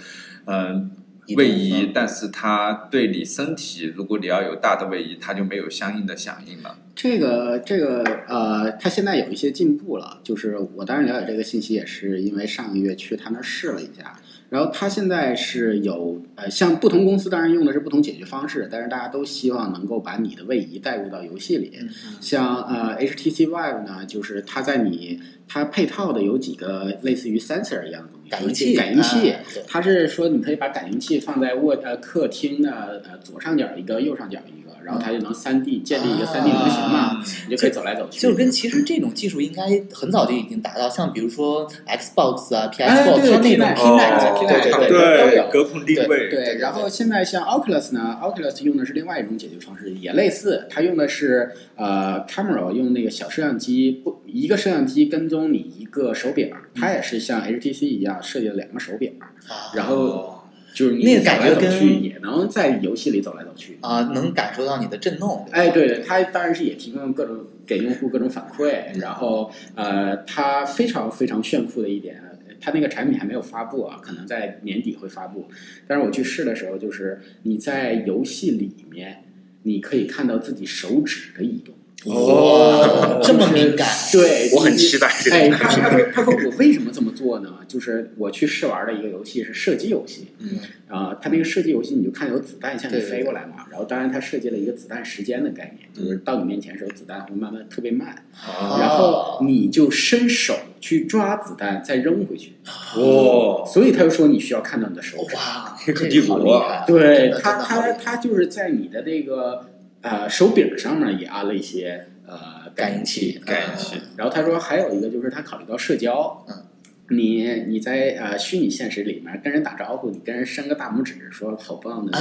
[0.46, 0.90] 嗯、
[1.38, 6.80] 位移嗯，但是它对你身体，如果你要有大的位移，它就没有相应的响应了。
[6.96, 10.20] 这个这个呃，它现在有一些进步了。
[10.24, 14.20] 就是我当然了解这个信息，也是因为上个月去他那儿试了一下。
[14.50, 21.72] 然后他现在是有呃，像不同公司当然用的是不同解决方式，但是大家都希望能够把你的位移带入到游戏里。
[21.80, 29.34] 嗯像呃 HTC Vive 呢，就是它在你它配套的有几个类似于 sensor 一样的东西，感应器，感应器。
[29.66, 38.20] 它是说你可以把感应器放在卧呃客厅的呃左上角一个，右上角一个，然后它就能三 D 建立一个三 D 模型嘛，啊你就可以走来走去。
[38.20, 39.64] 就是跟其实这种技术应该
[39.94, 60.31] 很早就已经达到，像比如说 Xbox 啊、哎 PS4，对它那种 Kinect，Kinect，哦对对对都有隔空定位，对，然后现在像 Oculus 呢，Oculus 用的是另外一种解决方式，也类似，它用的是呃 camera 用那个小摄像机，不一个摄像机跟踪你一个手柄，它也是像 HTC 一样设计了两个手柄，啊然后
[60.74, 63.78] 就是你那感觉跟去也能在游戏里走来走去。
[63.82, 65.46] 啊，能感受到你的震动。
[65.52, 72.22] 哎，对对，它当然是也提供各种给用户各种反馈，然后呃，它非常非常炫酷的一点，
[72.60, 75.48] 它那个产品还没有发布啊，可能在年底会发布。
[75.88, 79.24] 但是我去试的时候，就是你在游戏里面，
[79.64, 81.76] 你可以看到自己手指的移动。
[82.06, 87.60] 哦，这么敏感，对，我很期待这个哎，他他说他说我为什么这么做呢？
[87.68, 90.60] 就是我去试玩的一个游戏是射击游戏，嗯。
[90.88, 98.14] 啊，他那个射击游戏你就看有子弹向你飞过来嘛，然后当然他设计了一个子弹时间的概念，就是到你面前的时候子弹会慢慢特别慢，
[98.46, 102.56] 哦然后你就伸手去抓子弹，再扔回去。
[102.98, 105.36] 哦，所以他就说你需要看到你的手指。
[105.36, 106.40] 哇，这帝国啊。
[106.40, 106.76] 好厉害。
[106.76, 106.84] 啊！
[106.86, 109.68] 对他，他他就是在你的那个
[110.02, 116.66] 呃手柄上面也安了一些呃感应器，感应器呃然后他说还有一个就是他考虑到社交，嗯，
[117.10, 122.12] 你你在呃虚拟现实里面跟人打招呼，你跟人伸个大拇指，说好棒的，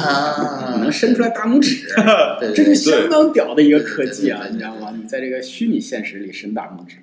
[0.80, 1.86] 能伸出来大拇指，
[2.40, 4.92] 对这对是相当屌的一个科技啊，你知道吗？
[5.00, 6.96] 你在这个虚拟现实里伸大拇指，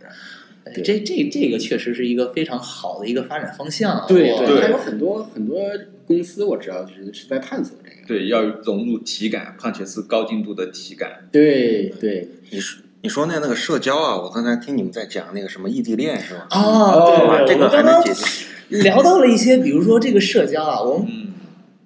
[0.74, 5.62] 对这这这个确实是一个非常好的一个发展方向对，对还有很多很多
[6.08, 11.28] 公司我知道是是在探索这个，对，要融入体感，况且是高精度的体感。
[11.32, 12.30] 对对。
[12.50, 16.48] 你说你说那那个社交啊，我刚才听你们在讲那个什么异地恋是吧？
[16.52, 18.46] 哦，对对，这个我刚刚还能解决。
[18.84, 21.28] 聊到了一些，比如说这个社交啊，我们嗯，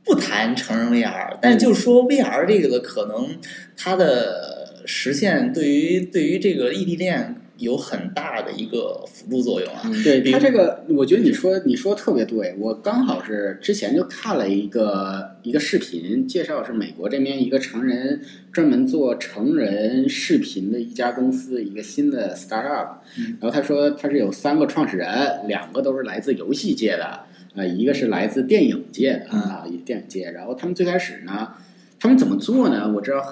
[0.04, 3.38] 不谈成人 VR，但就是说 VR 这个的可能
[3.78, 9.82] 它的实现对于对于这个异地恋有很大的一个辅助作用啊。
[10.04, 12.56] 对比他这个，我觉得你说你说特别对。
[12.60, 18.22] 我刚好是之前就看了一个一个视频，介绍是美国这边一个成人
[18.52, 22.98] 专门做成人视频的一家公司，一个新的 startup。
[23.18, 27.22] 嗯然后他说他是有三个创始人，两个都是来自游戏界的，
[27.56, 30.32] 呃，一个是来自电影界的啊，电影界。
[30.32, 31.50] 然后他们最开始呢，
[32.00, 32.92] 他们怎么做呢？
[32.96, 33.24] 我知道。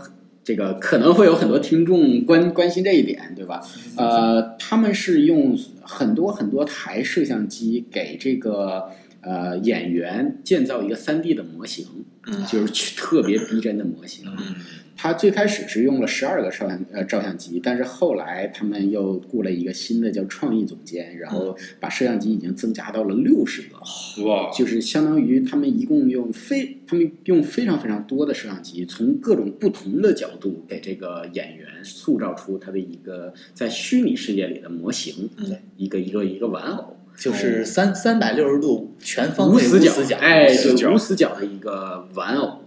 [0.49, 3.61] 这个可能会有很多听众关关心这一点，对吧？
[3.95, 8.89] 呃，他们是用很多很多台摄像机给这个
[9.21, 12.05] 呃演员建造一个三 D 的模型，嗯
[12.47, 14.25] 就是去特别逼真的模型。
[14.25, 14.55] 嗯
[15.01, 23.77] 他最开始是用了十二个照相呃照相机，但是后来他们又雇了一个新的叫创意总监，然后把摄像机已经增加到了六十个。
[24.25, 42.59] 哇，就是相当于他们一共用非他们用非常非常多的摄像机，从各种不同的角度给这个演员塑造出他的一个在虚拟世界里的模型，嗯一个一个一个玩偶，就是三三百六十度全方无位死角，死角，哎，死角对，无死角的一个玩偶，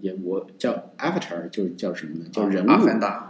[0.00, 2.24] 也我叫 avatar，就是叫什么呢？
[2.32, 2.68] 叫人物，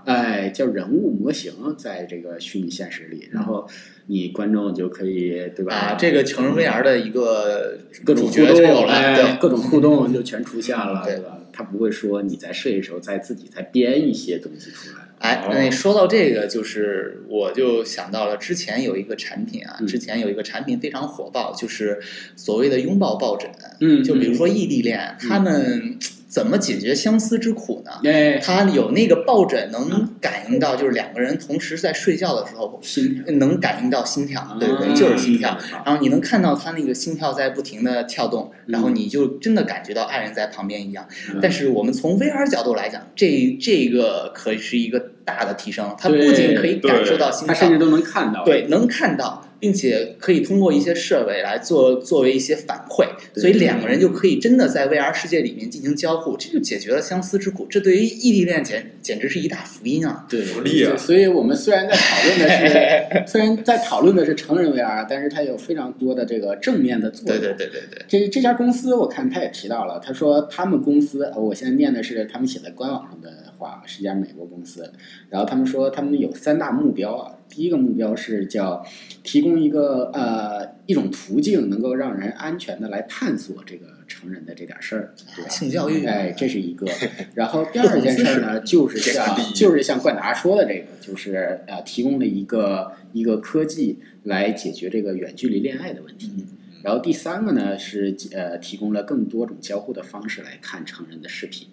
[0.07, 3.69] 哎，叫人物模型，在这个虚拟现实里，然后
[4.07, 5.75] 你观众就可以对吧？
[5.75, 9.37] 啊，这个成人 VR 的一个各种互主角就有动，了。
[9.39, 11.39] 各种互动就全出现了，对对吧？
[11.53, 15.02] 他不会说你在设计的时候再自己再编一些东西出来。
[15.23, 22.01] 哎，那说到这个，就是我就想到了之前有一个产品啊，嗯之前有一个产品非常火爆，就是
[22.35, 23.49] 所谓的拥抱抱枕。
[23.81, 25.97] 嗯就比如说异地恋，嗯他们
[26.29, 27.93] 怎么解决相思之苦呢？
[28.05, 35.57] 哎，他有那个抱枕能感应到，就是两个人同时在睡觉的时候，心，能感应到心跳，对就是心跳。
[35.61, 41.07] 嗯然后你能看到他那个心跳在不停的跳动，然后你就真的感觉到爱人在旁边一样。
[41.33, 48.45] 嗯但是我们从 VR 角度来讲，这这个可是一个大的提升，他不仅可以感受到心跳，他甚至都能看到。
[48.45, 53.07] 对，能看到，并且可以通过一些设备来做作为一些反馈，
[53.41, 57.65] 所以两个人就可以真的在 VR 世界里面进行交互，这就解决了相思之苦。
[57.71, 60.27] 这对于异地恋简简直是一大福音啊！
[60.29, 67.41] 对，福利啊所以我们虽然在讨论的是， 虽然在讨论的是成人 VR，但是它有非常多的这个正面的作用。
[67.41, 74.93] 对对对对，这这家公司我看他也提到了，他说他们公司，呃我现在念的是他们写在官网上的话，是一家美国公司。
[75.31, 78.83] 然后他们说他们有三大目标啊，第一个目标是叫
[79.23, 85.51] 提供一个呃一种途径，能够让人安全的来探索这个成人的这点事儿，对吧？
[85.51, 86.87] 性教育，哎，这是一个。
[87.35, 96.47] 然后第二件事儿呢，就是像就是像冠达说的这个，就是呃，提供了一个一个科技来解决这个远距离恋爱的问题。
[96.83, 101.69] 然后第三个呢是呃，提供了更多种交互的方式来看成人的视频。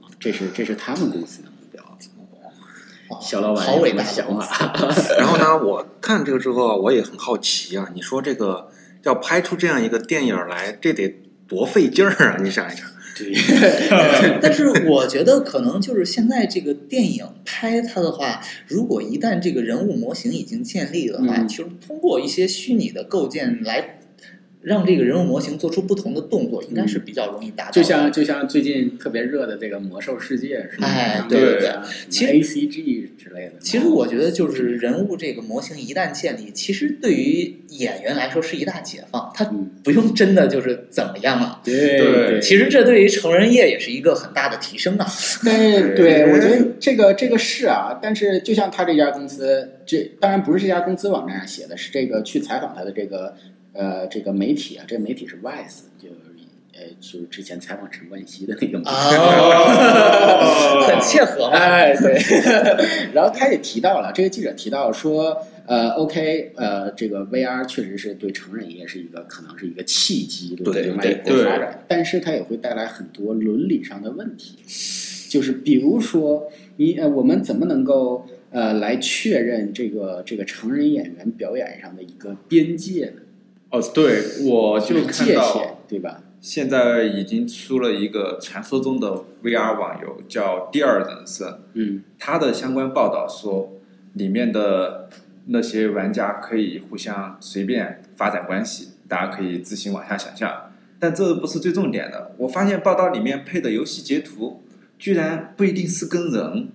[0.00, 1.48] 啊这是这是他们公司的
[3.20, 4.72] 小老板好伟大想法？
[5.18, 7.90] 然后呢，我看这个之后，我也很好奇啊。
[7.94, 8.68] 你说这个
[9.02, 12.38] 要拍出这样一个电影来，这得多费劲儿啊！
[12.42, 12.86] 你想一想，
[13.18, 13.32] 对
[14.40, 23.98] 但是我觉得可能就是现在这个电影拍它的话，如果一旦这个人物模型已经建立的话，嗯其实通过一些虚拟的构建来
[24.62, 27.74] 让这个人物模型做出不同的动作，应该是比较容易达到的。
[27.74, 30.86] 就像就像最近特别热的这个《魔兽世界》是吧？
[30.86, 31.70] 哎对对对
[32.08, 33.52] 其实 A C G 之类的。
[33.60, 41.60] 其实我觉得，就是人物这个模型一旦建立，其实对于演员来说是一大解放，他嗯，不用真的就是怎么样了。
[41.64, 45.06] 对对其实这对于成人业也是一个很大的提升啊！
[45.44, 53.34] 但是对我觉得这个这个是啊，但是就像他这家公司，这当然不是这家公司网站上写的，是这个去采访他的这个
[53.72, 56.14] 呃这个媒体啊，这个媒体是 Vice，就是
[56.74, 58.90] 呃就是之前采访陈冠希的那个媒体。
[58.90, 61.56] 啊， 很切合嘛。
[61.56, 62.18] 哎，对。
[63.12, 70.82] 然后他也提到了，这个记者提到说，呃，OK，呃，这个 VR 确实是对成人也是一个可能是一个契机，对不对
[71.24, 74.56] 对发展，但是它也会带来很多伦理上的问题，
[75.28, 83.22] 就是比如说你呃，我们怎么能够呃来确认这个这个成人演员表演上的一个边界呢？
[83.72, 86.22] 哦，对，我就看到，对吧？
[86.42, 91.60] 现在已经出了一个传说中的 VR 网游，叫第二人生。
[91.72, 93.72] 嗯它的相关报道说，
[94.14, 95.08] 里面的
[95.46, 100.72] 那些玩家可以互相随便发展关系，大家可以自行往下想象。
[100.98, 104.62] 但这不是最重点的，我发现报道里面配的游戏截图，
[104.98, 106.68] 居然不一定是跟人。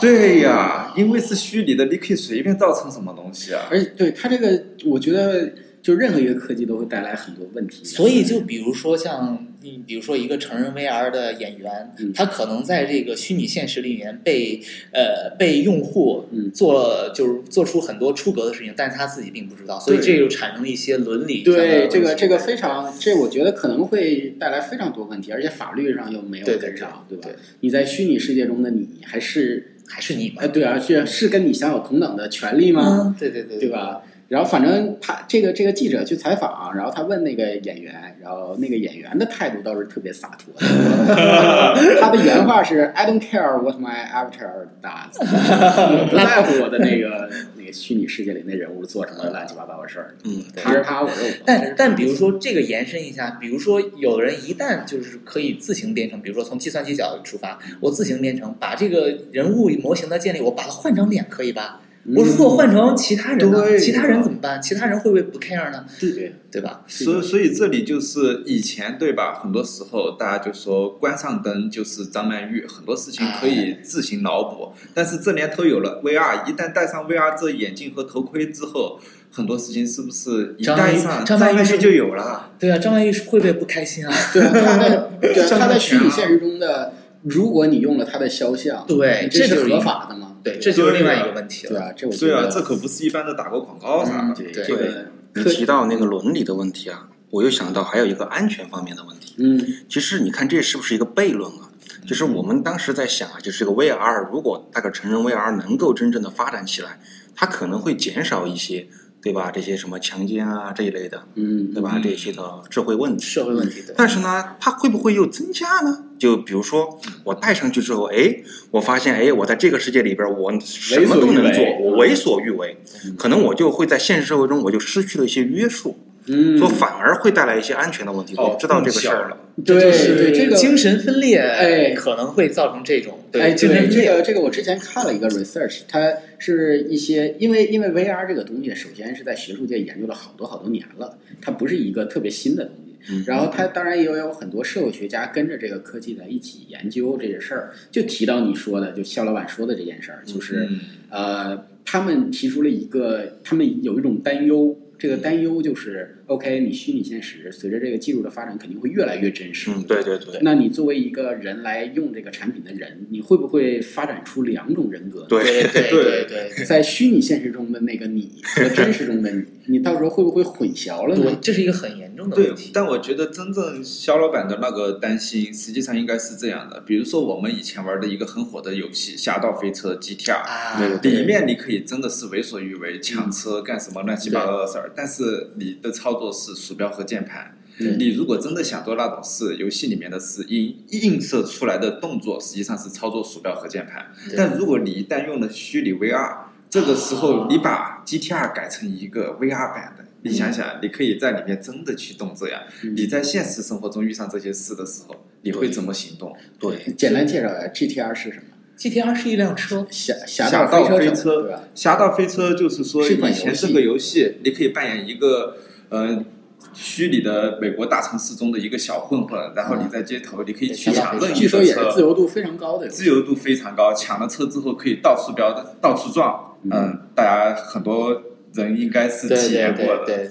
[0.00, 3.66] 对呀，因为是虚拟的，你可以随便造成什么东西啊？
[3.70, 7.84] 而且对它这个，我觉得就任何一个科技都会带来很多问题。
[7.84, 14.60] 所以，就比如说像你，比如说一个成人 VR 的演员，嗯他可能在这个虚拟现实里面被
[14.92, 27.34] 呃被用户嗯做就是做出很多出格的事情，但是他自己并不知道，所以这就产生了一些伦理对这个这个非常，这我觉得可能会带来非常多问题，而且法律上又没有跟上，对吧对？
[27.60, 33.12] 你在虚拟世界中的你还是还是你吗哎，，对啊，是是跟你享有同等的权利吗？
[33.12, 33.68] 嗯，对对对对？
[33.68, 34.02] 吧？
[34.30, 40.54] 然后反正他这个这个记者去采访，然后他问那个演员，然后那个演员的态度倒是特别洒脱。
[42.00, 47.28] 他的原话是 "I don't care what my avatar does"，我不在乎我的那个
[47.58, 50.14] 那个虚拟世界里那人物做什么乱七八糟的事儿。
[50.22, 51.30] 嗯，他是他，我是我。
[51.44, 61.80] 但但比如说这个延伸一下，比如说有的人一旦就是可以自行编程，比如说从计算机角度出发，我自行编程，把这个人物模型的建立，我把它换成脸可以吧？
[62.06, 63.78] 我如果换成其他人呢？
[63.78, 64.60] 其他人怎么办？
[64.62, 65.84] 其他人会不会不 care 呢？
[66.00, 66.82] 对对吧？
[66.86, 69.34] 所以所以这里就是以前对吧？
[69.42, 74.72] 很多时候大家就说关上灯就是张曼玉，很多事情可以自行脑补。
[74.94, 78.98] 但是这年头有了 VR，一旦戴上 VR 这眼镜和头盔之后，
[79.30, 82.50] 很多事情是不是一张曼玉戴上张曼玉就有了？
[82.58, 84.12] 对啊，张曼玉会不会不开心啊？
[84.32, 84.88] 对啊，他在
[85.20, 90.36] 对啊他在虚拟现实中的，如果你用了他的肖像，对这是合法的吗？
[90.42, 91.72] 对，这就是另外一个问题了。
[91.72, 94.34] 对啊，这我觉对啊，这可不是一般的打过广告啥的。
[94.34, 99.34] 对对这个你提到那个伦理的问题啊，我又想到还有一个安全方面的问题。
[99.38, 99.58] 嗯
[99.88, 101.68] 其实你看这是不是一个悖论啊？
[102.06, 106.98] 就是我们当时在想啊，就是这个 VR，如果那个成人 VR 能够真正的发展起来，
[107.36, 108.88] 它可能会减少一些，
[109.20, 109.50] 对吧？
[109.50, 111.92] 这些什么强奸啊这一类的，嗯，对吧？
[111.96, 113.24] 嗯这些的社会问题。
[113.26, 113.84] 社会问题。
[113.96, 116.06] 但是呢，它会不会又增加呢？
[116.20, 118.36] 就比如说，我戴上去之后，哎，
[118.70, 122.76] 我发现，哎，我在这个世界里边，我什么都能做，我为所欲为，
[123.16, 125.96] 可能我就会在现实社会中，我就失去了一些约束，
[126.26, 128.34] 嗯，所以反而会带来一些安全的问题。
[128.36, 129.38] 我知道这个事儿了。
[129.64, 134.14] 对对这个精神分裂，哎可能会造成这种对哎，精神分裂。
[134.14, 142.89] 个这个，我之前看了一个 research，它是一些因为因为 VR 这个东西，首先是在学术界研究了好多好多年了，它不是一个特别新的东西。
[143.08, 150.80] 嗯然后他当然也有很多社会学家跟着这个科技在一起研究这些事儿，就提到你说的，就肖老板说的这件事儿，就是嗯。
[151.10, 159.70] 呃，他们提出了一个，他们有一种担忧，这个担忧就是，OK，你虚拟现实随着这个技术的发展，肯定会越来越真实。
[159.72, 165.26] 嗯，对对对，那你作为一个人来用这个产品的人，你会不会发展出两种人格？
[165.28, 171.38] 对对对对在虚拟现实中的那个你和真实中的你，你到时候会不会混淆了对，呢？
[171.42, 172.70] 这是一个很严重的问题，。
[172.72, 176.80] 但我觉得真正肖老板的那个担心，实际上应该是这样的。
[176.86, 187.56] 比如说我们以前玩的一个很火的游戏《侠盗飞车 GTR》，啊，对对里面你可以真的是为所欲为，抢车干什么乱七八糟的事儿，但是你的操作是鼠标和键盘。
[187.78, 194.12] 嗯你如果真的想做那种事，游戏里面的事映映射出来的动作实际上是操作鼠标和键盘。
[194.36, 196.36] 但如果你一旦用了虚拟 VR，
[196.68, 202.60] 这个时候你把 GTR 改成一个 VR 版的，你想想，你可以在里面真的去动这样。
[202.82, 206.36] 嗯你在现实生活中遇上这些事的时候，你会怎么行动？
[206.58, 208.44] 对，简单介绍一下 GTR 是什么
[208.76, 211.62] ？GTR 是一辆车，侠侠侠盗飞车对吧？
[211.74, 215.56] 侠盗飞车就是说，是以前这个游戏你可以扮演一个
[215.90, 216.24] 呃
[216.72, 222.88] 虚拟的美国大城市中的一个小混混，然后你在街头你可以去抢任意据说也是自由度非常高的。
[222.88, 226.56] 自由度非常高，抢了车之后可以到处飙的，到处撞。
[226.70, 228.22] 嗯，大家很多
[228.52, 230.04] 人应该是体验过的。
[230.04, 230.30] 对对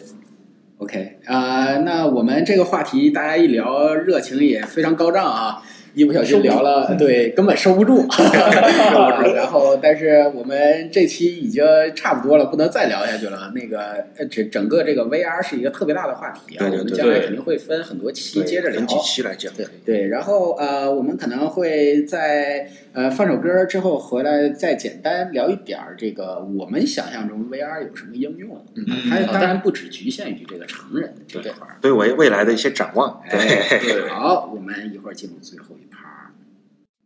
[0.78, 5.62] ，OK 啊、那我们这个话题大家一聊，热情也非常高涨啊。
[5.94, 8.06] 一不小心聊了， 对，根本收不住。
[9.36, 11.64] 然后，但是我们这期已经
[11.96, 13.52] 差不多了，不能再聊下去了。
[13.56, 18.88] 那个，呃整整个这个 VR 是一个特别大的话题啊，对对对我们将来肯定会分很多期接着聊分。
[18.88, 19.52] 几期来讲。
[19.86, 28.64] 对，然后呃，我们可能会在呃放首歌之后回来，再简单聊一点儿这个我们想象中 VR 有什么应用。
[28.76, 31.78] 嗯它当然不只局限于这个成人这块儿。
[31.82, 33.40] 对我未来的一些展望，对
[33.80, 35.89] 对好，我们一会儿进入最后一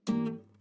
[0.05, 0.52] Thank you.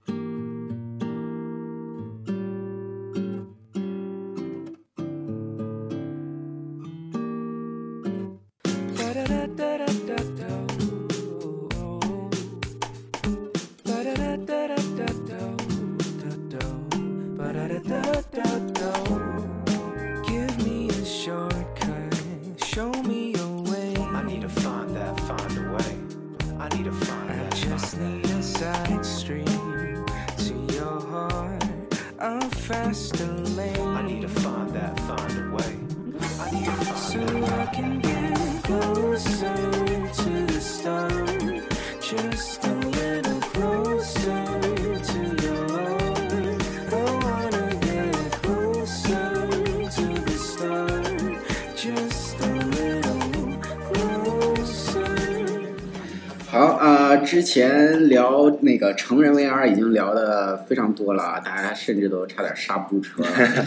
[57.32, 63.22] 之前聊那个成人 VR 已经聊的非常多了，大家甚至都差点刹不住车。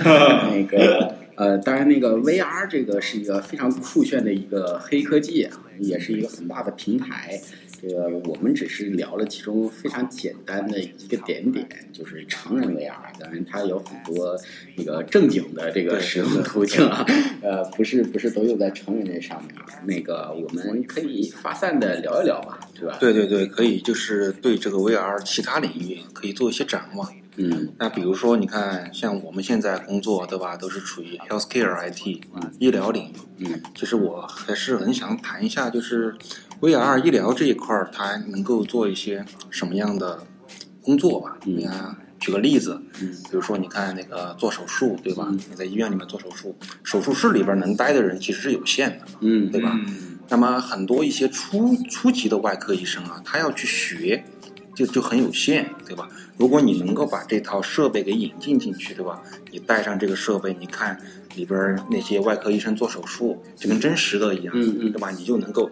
[0.53, 7.41] 那个呃，当然那个 VR 这个是一个非常酷炫的一个黑科技啊，也是一个很大的平台。
[7.81, 12.93] 这个我们只是聊了其中非常简单的一个点点，就是成人 VR。
[13.19, 14.37] 当然，它有很多
[14.75, 17.05] 那个正经的这个使用途径啊，
[17.41, 19.65] 呃，不是不是都用在成人这上面啊。
[19.85, 22.97] 那个我们可以发散的聊一聊吧，对吧？
[22.99, 27.11] 对对对，可以就是对这个 VR 其他领域可以做一些展望。
[27.37, 32.21] 嗯那比如说，你看，像我们现在工作，对吧，都是处于 healthcare IT
[32.59, 33.47] 医疗领域。
[33.47, 36.15] 嗯其实我还是很想谈一下，就是
[36.61, 40.25] VR 医疗这一块儿，它能够做一些什么样的
[40.81, 41.37] 工作吧？
[41.45, 45.27] 嗯你看，举个例子，嗯比如说，你看那个做手术，对吧？
[45.29, 49.71] 嗯你在医院里面做手术，手术室里边能待的人其实是有限的，嗯对吧？
[49.87, 54.23] 嗯那么很多一些初初级的外科医生啊，他要去学，
[54.73, 56.09] 就就很有限，对吧？
[56.37, 59.21] 如果你能够把这套设备给引进进去，对吧？
[59.51, 60.99] 你带上这个设备，你看
[61.35, 65.11] 里边儿那些外科医生做手术，就跟真实的一样，嗯嗯对吧？
[65.11, 65.69] 你就能够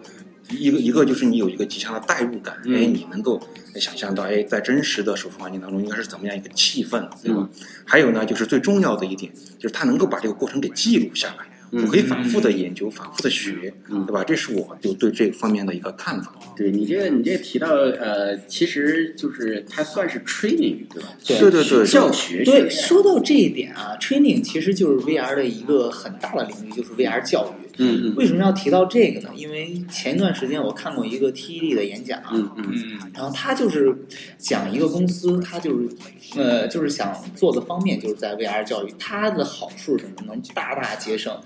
[0.50, 3.40] 一个一个就是你有一个极强的代入感，嗯哎，你能够
[3.76, 7.40] 想象到，哎，在真实的手术环境当中应该是怎么样一个气氛，对吧？
[7.40, 7.48] 嗯
[7.86, 11.46] 还有呢，就是最重要的一点，就是它能够把这个过程给记录下来。
[11.76, 14.22] 嗯我可以反复的研究，反复的学，嗯对吧？
[14.24, 16.32] 这是我就对这方面的一个看法。
[16.56, 21.08] 对你这个你这个提到呃，其实就是它算是 training 对吧？
[21.26, 27.64] 对对对对教学对，说到这一点啊，training 其实就是 VR 的一个很大的领域，就是 VR 教育。
[27.76, 29.30] 嗯嗯为什么要提到这个呢？
[29.34, 33.92] 因为前一段时间我看过一个 TED 的演讲，嗯嗯嗯然后他就是
[34.38, 35.88] 讲一个公司，他就是
[36.36, 40.22] 呃，就是想做的方面就是在 VR 教育，它的好处是什么？
[40.28, 41.36] 能大大节省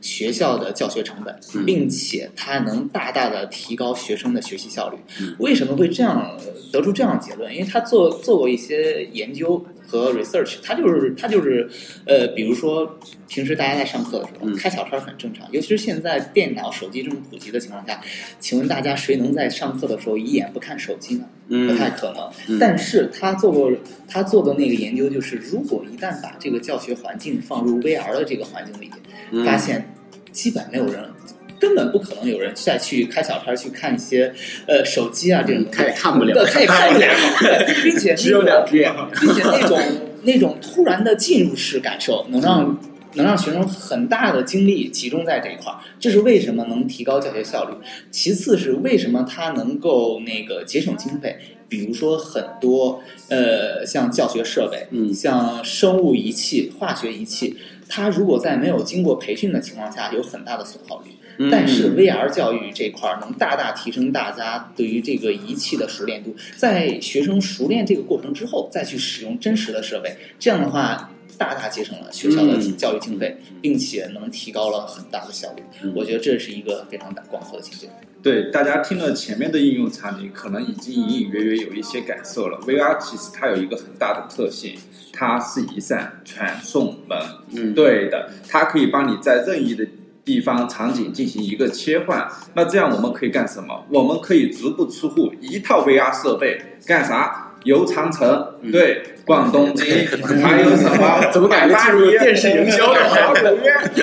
[0.00, 4.96] 学校的教学成本，嗯并且它能大大的提高学生的学习效率。
[5.20, 6.38] 嗯为什么会这样
[6.72, 7.52] 得出这样的结论？
[7.52, 11.66] 因为他做做过一些研究和 research，他就是他就是
[12.04, 17.98] 呃，比如说平时大家在上课的时候、嗯开小差很正常，尤其是现在电脑、手机这么普及的情况下，
[18.38, 21.24] 请问大家谁能在上课的时候一眼不看手机呢？
[21.48, 22.30] 不太嗯可能。
[22.48, 23.72] 嗯但是他做过
[24.06, 28.90] 他做的那个研究，就是如果一旦把这个教学环境放入 VR 的这个环境里，
[29.30, 29.94] 嗯发现
[30.30, 31.02] 基本没有人。
[31.58, 34.32] 根本不可能有人再去开小差去看一些
[34.66, 37.06] 呃手机啊这种东西，他也看不了对他也看不了，
[37.40, 39.80] 对并且只有两只眼并且那种
[40.22, 42.78] 那种突然的进入式感受，能让
[43.14, 47.74] 能让学生很大的精力集中在这一块儿，这是为什么能提高教学效率。
[48.10, 51.36] 其次是为什么它能够那个节省经费，
[51.68, 53.00] 比如说很多
[53.30, 57.56] 呃像教学设备，嗯像生物仪器、化学仪器，
[57.88, 61.12] 它如果在没有经过培训的情况下，有很大的损耗率。
[61.38, 75.62] 嗯但是 VR 教育这块儿能大大提升大家对于这个仪器的熟练度，在学生熟练这个过程之后，再去使用真实的设备，这样的话大大节省了学校的嗯教育经费，并且能提高了很大的效率。
[75.82, 77.88] 嗯我觉得这是一个非常大广阔的情景。
[78.20, 82.58] 对，大家听了前面的应用场景，可能已经隐隐约约有一些感受了。
[82.66, 84.76] VR 其实它有一个很大的特性，
[85.12, 87.16] 它是一扇传送门。
[87.52, 89.86] 嗯对的，它可以帮你在任意的
[90.28, 92.28] 地方场景进行一个切换。
[92.52, 93.84] 那这样我们可以干什么？
[93.88, 96.60] 我们可以足不出户，一套 VR 设备。
[96.86, 97.46] 干啥？
[97.64, 100.06] 游长城，对，逛东京，
[100.40, 101.20] 还有什么？
[101.32, 103.34] 怎么感觉进入电视营销了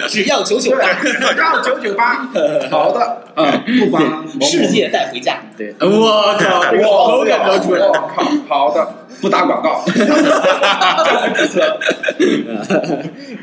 [0.09, 2.27] 只要九九八，只要九九八，
[2.69, 4.45] 好的，嗯，不光某某。
[4.45, 5.37] 世界带回家。
[5.57, 7.87] 对，我靠，这个好感觉出来。
[7.87, 9.83] 我靠，好的，不打广告。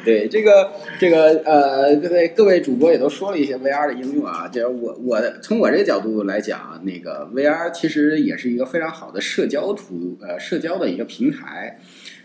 [0.05, 4.49] 对这个这个呃，各位各位主播也都说了一些 VR 的应用啊。
[4.53, 11.79] 这我我从我这个角度来讲，那个 VR 其实也是一个非常好的社交途呃社交的一个平台。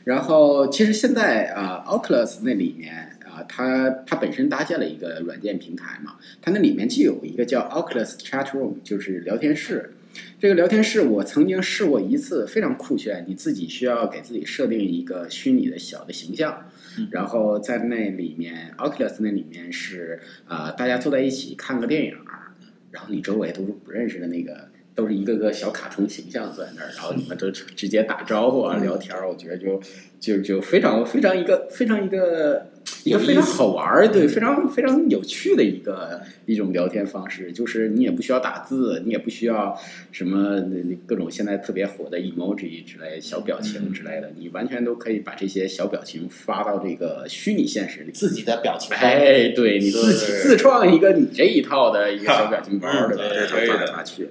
[0.03, 2.95] 然后其实现在啊、，Oculus 那里面
[3.25, 9.93] 啊、它它本身搭建了一个软件平台嘛，它那里面就有一个叫 Oculus Chat Room，就是聊天室。
[10.39, 13.25] 这个聊天室我曾经试过一次，非常酷炫。
[13.27, 16.69] 你自己需要给自己设定一个虚拟的小的形象，
[17.11, 22.53] 然后在那里面，Oculus 那里面是啊、呃大家坐在一起看个电影儿，
[22.91, 29.81] 然后你周围都是不认识的那个，都是一个个小卡通形象坐在那儿，然后你们都直接打招呼啊、聊天儿，我觉得就
[30.19, 32.67] 就就非常非常一个非常一个。
[33.07, 39.77] 一个非常好玩儿，对，非常非常有趣的一个一种聊天方式，就是你也不需要打字，你也不需要
[40.11, 40.61] 什么
[41.05, 48.11] 各种现在特别火的 emoji 之类小表情之类的，你完全都可以把这些小表情发到这个虚拟现实里。
[48.11, 53.23] 自己的表情包，哎，对你自己自创一个你这一套的一个小表情包，嗯对吧？
[53.33, 54.29] 对可以的发来发去的。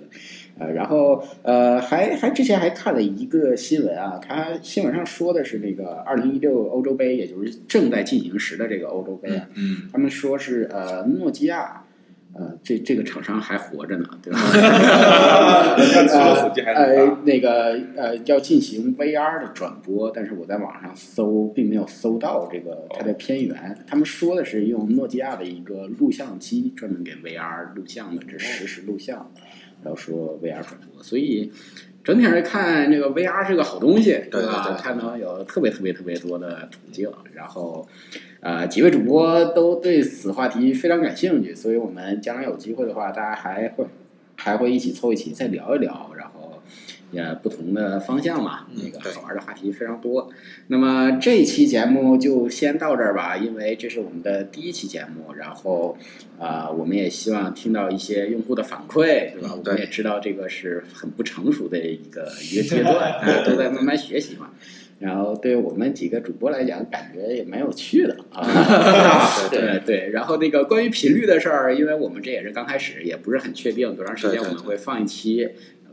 [0.59, 11.84] 呃，然后呃，还还之前还看了一个新闻啊，他新闻上说的是那个二零一六欧洲杯，也就是正在进行时的这个欧洲杯啊，嗯，他们说是呃诺基亚，
[12.34, 14.38] 呃这这个厂商还活着呢，对吧？
[16.74, 23.78] 呃，那个呃要进行 VR 的转播，但是我在网上搜并没有搜到这个它的片源。
[23.86, 29.30] 他们说的是用诺基亚的一个录像机专门给 VR 录像的，这是实时录像，
[29.83, 31.53] 然后说 VR 传播，所以。
[32.05, 34.62] 整体上来看，这个 VR 是个好东西，对吧？
[34.62, 37.85] 对对它能有特别特别特别多的途径，然后，
[38.39, 43.85] 呃，几位主播都对此话题非常感兴趣，所以我们将来有机会的话，大家还会
[44.37, 46.62] 还会一起凑一起再聊一聊，然后
[47.16, 50.30] 也不同的方向嘛，那个好玩的话题非常多。
[50.68, 55.96] 那么这一期节目就先到这儿吧，因为这是我们的第一期节目，然后
[56.38, 59.50] 啊、呃我们也希望听到一些用户的反馈，对吧？
[59.54, 64.50] 嗯我们也知道这个是很不成熟的一个 一个阶段， 大家都在慢慢学习嘛。
[64.98, 68.48] 然后对我们几个主播来讲，感觉也蛮有趣的啊。
[69.52, 75.46] 对对对，然后那个关于频率的事儿，因为我们这也是刚开始，也不是很确定多长时间我们会放一期，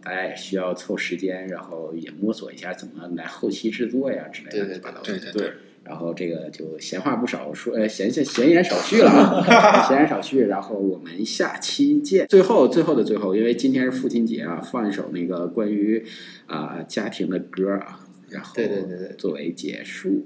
[0.04, 4.80] 大家也需要凑时间，然后也摸索一下怎么来后期制作呀之类的。
[5.04, 5.54] 对对对对。
[5.84, 10.45] 然后这个就闲话不少说，呃，闲闲闲言少叙了啊， 闲言少叙。
[10.45, 12.26] 然后我们下期见。
[12.28, 16.01] 最后，最后的最后，因为今天是父亲节啊，放一首那个关于
[16.47, 17.99] 啊、家庭的歌啊，
[18.30, 20.26] 然后对对对对作为结束。